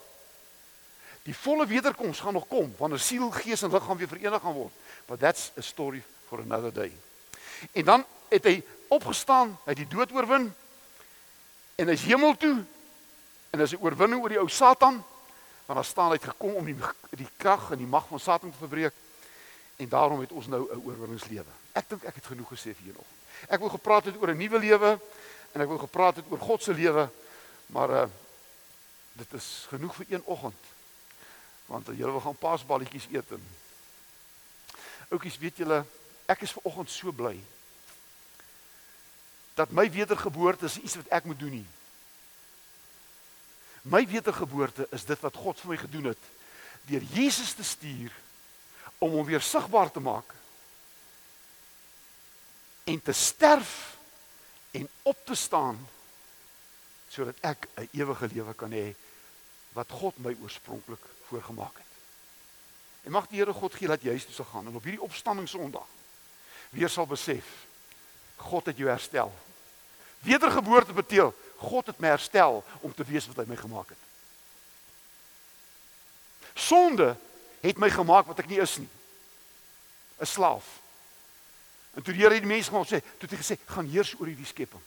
Die 1.26 1.34
volle 1.34 1.66
wederkoms 1.66 2.20
gaan 2.22 2.32
nog 2.32 2.46
kom 2.46 2.74
wanneer 2.78 3.02
siel, 3.02 3.30
gees 3.34 3.62
en 3.66 3.70
liggaam 3.70 3.98
weer 3.98 4.08
verenig 4.08 4.42
gaan 4.42 4.54
word. 4.54 4.74
But 5.06 5.20
that's 5.20 5.50
a 5.58 5.62
story 5.62 6.02
for 6.28 6.40
another 6.40 6.72
day. 6.72 6.92
En 7.72 7.84
dan 7.84 8.04
het 8.28 8.44
hy 8.44 8.60
opgestaan, 8.88 9.56
hy 9.64 9.74
het 9.74 9.82
die 9.82 9.90
dood 9.90 10.12
oorwin 10.14 10.46
en 11.74 11.90
hy's 11.90 12.04
hemel 12.06 12.36
toe. 12.38 12.54
En 13.50 13.64
as 13.64 13.74
hy 13.74 13.80
oorwinning 13.82 14.22
oor 14.22 14.34
die 14.36 14.38
ou 14.38 14.46
Satan, 14.48 15.00
want 15.66 15.80
daar 15.80 15.88
staan 15.88 16.12
hy 16.12 16.20
het 16.20 16.28
gekom 16.30 16.60
om 16.60 16.68
die 16.68 16.76
die 17.18 17.28
krag 17.40 17.72
en 17.74 17.82
die 17.82 17.90
mag 17.90 18.06
van 18.06 18.22
Satan 18.22 18.54
te 18.54 18.62
verbreek. 18.62 18.94
En 19.82 19.90
daarom 19.90 20.22
het 20.22 20.30
ons 20.30 20.46
nou 20.46 20.62
'n 20.62 20.82
oorwinningslewe. 20.84 21.52
Ek 21.72 21.88
dink 21.88 22.04
ek 22.04 22.14
het 22.14 22.26
genoeg 22.26 22.54
gesê 22.54 22.70
vir 22.70 22.94
julle. 22.94 23.04
Ek 23.48 23.60
wil 23.60 23.68
gepraat 23.68 24.04
het 24.04 24.22
oor 24.22 24.30
'n 24.30 24.38
nuwe 24.38 24.58
lewe 24.58 25.00
en 25.52 25.60
ek 25.60 25.68
wil 25.68 25.78
gepraat 25.78 26.16
het 26.16 26.24
oor 26.30 26.38
God 26.38 26.62
se 26.62 26.74
lewe, 26.74 27.10
maar 27.66 27.90
uh 27.90 28.06
dit 29.16 29.32
is 29.32 29.66
genoeg 29.68 29.94
vir 29.94 30.06
een 30.08 30.22
oggend 30.24 30.75
want 31.66 31.86
julle 31.86 32.14
wil 32.14 32.24
gaan 32.24 32.38
paasballetjies 32.38 33.08
eet 33.12 33.30
en 33.36 33.44
Oukies, 35.08 35.38
weet 35.38 35.62
julle, 35.62 35.84
ek 36.26 36.42
is 36.42 36.52
ver 36.56 36.66
oggend 36.66 36.90
so 36.90 37.14
bly 37.14 37.36
dat 39.56 39.70
my 39.72 39.86
wedergeboorte 39.88 40.66
is 40.68 40.80
iets 40.82 40.98
wat 40.98 41.12
ek 41.16 41.24
moet 41.24 41.38
doen 41.40 41.54
nie. 41.62 41.68
My 43.88 44.02
wedergeboorte 44.04 44.84
is 44.92 45.06
dit 45.08 45.22
wat 45.24 45.38
God 45.40 45.62
vir 45.62 45.70
my 45.72 45.78
gedoen 45.80 46.10
het 46.10 46.26
deur 46.90 47.06
Jesus 47.14 47.54
te 47.56 47.64
stuur 47.64 48.12
om 48.98 49.14
hom 49.16 49.24
weer 49.26 49.42
sigbaar 49.42 49.88
te 49.90 50.02
maak 50.02 50.34
en 52.84 53.00
te 53.02 53.14
sterf 53.16 53.96
en 54.76 54.84
op 55.08 55.24
te 55.24 55.34
staan 55.34 55.78
sodat 57.08 57.40
ek 57.40 57.68
'n 57.74 57.88
ewige 57.96 58.28
lewe 58.34 58.54
kan 58.54 58.70
hê 58.70 58.92
wat 59.76 59.92
God 59.92 60.16
my 60.24 60.32
oorspronklik 60.42 61.02
voorgemaak 61.28 61.76
het. 61.76 61.92
En 63.04 63.12
mag 63.12 63.28
die 63.28 63.38
Here 63.38 63.52
God 63.52 63.74
gee 63.76 63.90
dat 63.90 64.02
jy 64.02 64.16
huis 64.16 64.24
toe 64.24 64.34
sal 64.34 64.48
gaan 64.50 64.66
en 64.66 64.78
op 64.78 64.86
hierdie 64.86 65.04
opstanding 65.04 65.48
Sondag 65.48 65.86
weer 66.74 66.90
sal 66.90 67.06
besef 67.06 67.44
God 68.36 68.66
het 68.66 68.76
jou 68.76 68.88
herstel. 68.88 69.30
Wedergeboorte 70.24 70.92
beteken 70.92 71.32
God 71.56 71.86
het 71.86 72.00
my 72.00 72.10
herstel 72.12 72.64
om 72.80 72.92
te 72.94 73.04
wees 73.08 73.28
wat 73.30 73.38
hy 73.40 73.46
my 73.48 73.56
gemaak 73.56 73.92
het. 73.94 74.02
Sonde 76.52 77.14
het 77.62 77.78
my 77.80 77.88
gemaak 77.92 78.28
wat 78.28 78.42
ek 78.44 78.50
nie 78.50 78.60
is 78.60 78.76
nie. 78.80 78.90
'n 80.20 80.26
Slaaf. 80.26 80.64
En 81.96 82.02
toe 82.02 82.12
die 82.12 82.22
Here 82.22 82.40
die 82.40 82.48
mense 82.48 82.70
gaan 82.70 82.84
sê, 82.84 83.00
toe 83.00 83.28
het 83.28 83.30
hy 83.30 83.40
gesê, 83.40 83.56
gaan 83.64 83.88
heers 83.88 84.14
oor 84.20 84.28
hierdie 84.28 84.48
skepping. 84.48 84.82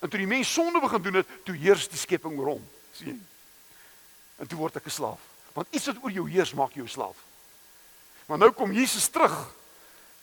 En 0.00 0.08
toe 0.08 0.18
die 0.18 0.30
mens 0.30 0.52
sonde 0.52 0.80
begin 0.80 1.02
doen 1.02 1.14
het, 1.22 1.28
toe 1.44 1.56
heers 1.56 1.88
die 1.88 1.98
skepping 1.98 2.38
oor 2.38 2.54
hom. 2.54 2.70
sien 2.94 3.08
jy? 3.08 3.31
En 4.42 4.50
toe 4.50 4.58
word 4.58 4.76
ek 4.76 4.86
'n 4.90 4.90
slaaf. 4.90 5.20
Want 5.54 5.70
iets 5.70 5.86
wat 5.86 6.02
oor 6.02 6.10
jou 6.10 6.26
heers 6.30 6.52
maak 6.52 6.74
jou 6.74 6.88
slaaf. 6.88 7.16
Maar 8.26 8.38
nou 8.38 8.50
kom 8.50 8.72
Jesus 8.72 9.08
terug 9.08 9.54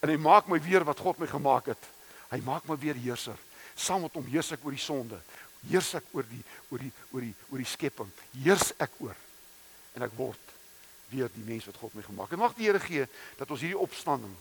en 0.00 0.08
hy 0.08 0.16
maak 0.16 0.46
my 0.46 0.60
weer 0.60 0.84
wat 0.84 0.98
God 0.98 1.18
my 1.18 1.26
gemaak 1.26 1.66
het. 1.66 1.84
Hy 2.28 2.40
maak 2.44 2.66
my 2.68 2.76
weer 2.76 2.94
heerser. 2.94 3.36
Saam 3.74 4.02
met 4.02 4.14
hom 4.14 4.26
heers 4.26 4.52
ek 4.52 4.64
oor 4.64 4.76
die 4.76 4.80
sonde. 4.80 5.20
Heers 5.68 5.94
ek 5.94 6.04
oor 6.12 6.24
die 6.28 6.42
oor 6.70 6.78
die 6.78 6.92
oor 7.12 7.20
die 7.20 7.34
oor 7.50 7.58
die 7.58 7.66
skepping. 7.66 8.10
Heers 8.42 8.72
ek 8.78 8.90
oor. 8.98 9.16
En 9.94 10.02
ek 10.02 10.12
word 10.16 10.54
weer 11.08 11.30
die 11.34 11.44
mens 11.44 11.64
wat 11.64 11.76
God 11.76 11.94
my 11.94 12.02
gemaak 12.02 12.30
het. 12.30 12.38
Mag 12.38 12.54
die 12.54 12.66
Here 12.66 12.80
gee 12.80 13.06
dat 13.36 13.50
ons 13.50 13.60
hierdie 13.60 13.78
opstanding 13.78 14.36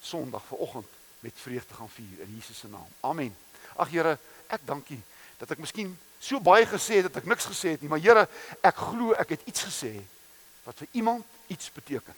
Sondag 0.00 0.44
vanoggend 0.44 0.88
met 1.20 1.32
vreugde 1.36 1.74
gaan 1.74 1.88
vier 1.88 2.20
in 2.20 2.34
Jesus 2.34 2.58
se 2.58 2.68
naam. 2.68 2.88
Amen. 3.00 3.36
Ag 3.76 3.88
Here, 3.88 4.18
ek 4.48 4.66
dank 4.66 4.90
U 4.90 5.00
dat 5.38 5.50
ek 5.50 5.62
miskien 5.62 5.92
so 6.20 6.40
baie 6.40 6.66
gesê 6.66 7.00
het 7.00 7.08
dat 7.10 7.22
ek 7.22 7.28
niks 7.28 7.46
gesê 7.50 7.74
het 7.74 7.82
nie, 7.82 7.90
maar 7.92 8.02
Here, 8.02 8.26
ek 8.64 8.76
glo 8.76 9.14
ek 9.18 9.36
het 9.36 9.48
iets 9.50 9.66
gesê 9.68 9.94
wat 10.64 10.78
vir 10.80 10.88
iemand 11.00 11.24
iets 11.52 11.72
beteken. 11.72 12.14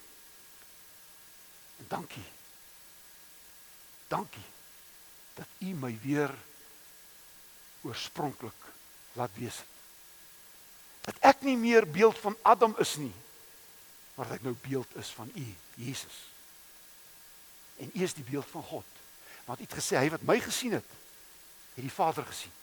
En 1.77 1.85
dankie. 1.91 2.27
Dankie 4.07 4.45
dat 5.37 5.47
U 5.61 5.73
my 5.77 5.91
weer 6.01 6.31
oorspronklik 7.85 8.69
laat 9.13 9.33
wees. 9.37 9.59
Dat 11.05 11.19
ek 11.21 11.43
nie 11.45 11.57
meer 11.57 11.85
beeld 11.85 12.17
van 12.19 12.37
Adam 12.41 12.73
is 12.81 12.95
nie, 12.97 13.13
maar 14.15 14.25
dat 14.25 14.39
ek 14.39 14.47
nou 14.47 14.55
beeld 14.65 14.95
is 14.97 15.11
van 15.13 15.29
U, 15.35 15.45
Jesus. 15.75 16.17
En 17.77 17.91
U 17.93 18.03
is 18.03 18.17
die 18.17 18.25
beeld 18.25 18.47
van 18.49 18.63
God. 18.63 19.01
Want 19.45 19.59
U 19.61 19.67
het 19.67 19.77
gesê 19.77 19.99
hy 20.01 20.09
wat 20.09 20.25
my 20.25 20.39
gesien 20.41 20.79
het, 20.79 20.95
het 21.75 21.85
die 21.85 21.93
Vader 21.93 22.25
gesien. 22.25 22.56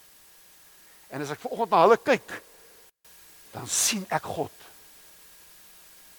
En 1.08 1.22
as 1.22 1.30
ek 1.30 1.40
vanoggend 1.40 1.70
na 1.70 1.82
hulle 1.84 1.98
kyk, 2.02 2.36
dan 3.54 3.66
sien 3.70 4.06
ek 4.08 4.22
God 4.22 4.62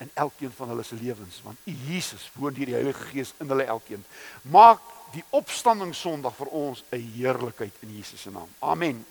in 0.04 0.12
elkeen 0.14 0.52
van 0.52 0.68
hulle 0.68 0.84
se 0.84 0.96
lewens 0.96 1.40
want 1.44 1.58
U 1.64 1.74
Jesus 1.88 2.28
woon 2.36 2.54
deur 2.54 2.68
die 2.68 2.76
Heilige 2.76 3.08
Gees 3.12 3.34
in 3.40 3.48
hulle 3.48 3.64
elkeen. 3.64 4.04
Maak 4.52 4.84
die 5.16 5.24
opstanding 5.30 5.94
Sondag 5.96 6.36
vir 6.36 6.52
ons 6.52 6.84
'n 6.92 7.00
heerlikheid 7.16 7.74
in 7.82 7.96
Jesus 7.96 8.22
se 8.22 8.32
naam. 8.32 8.50
Amen. 8.60 9.06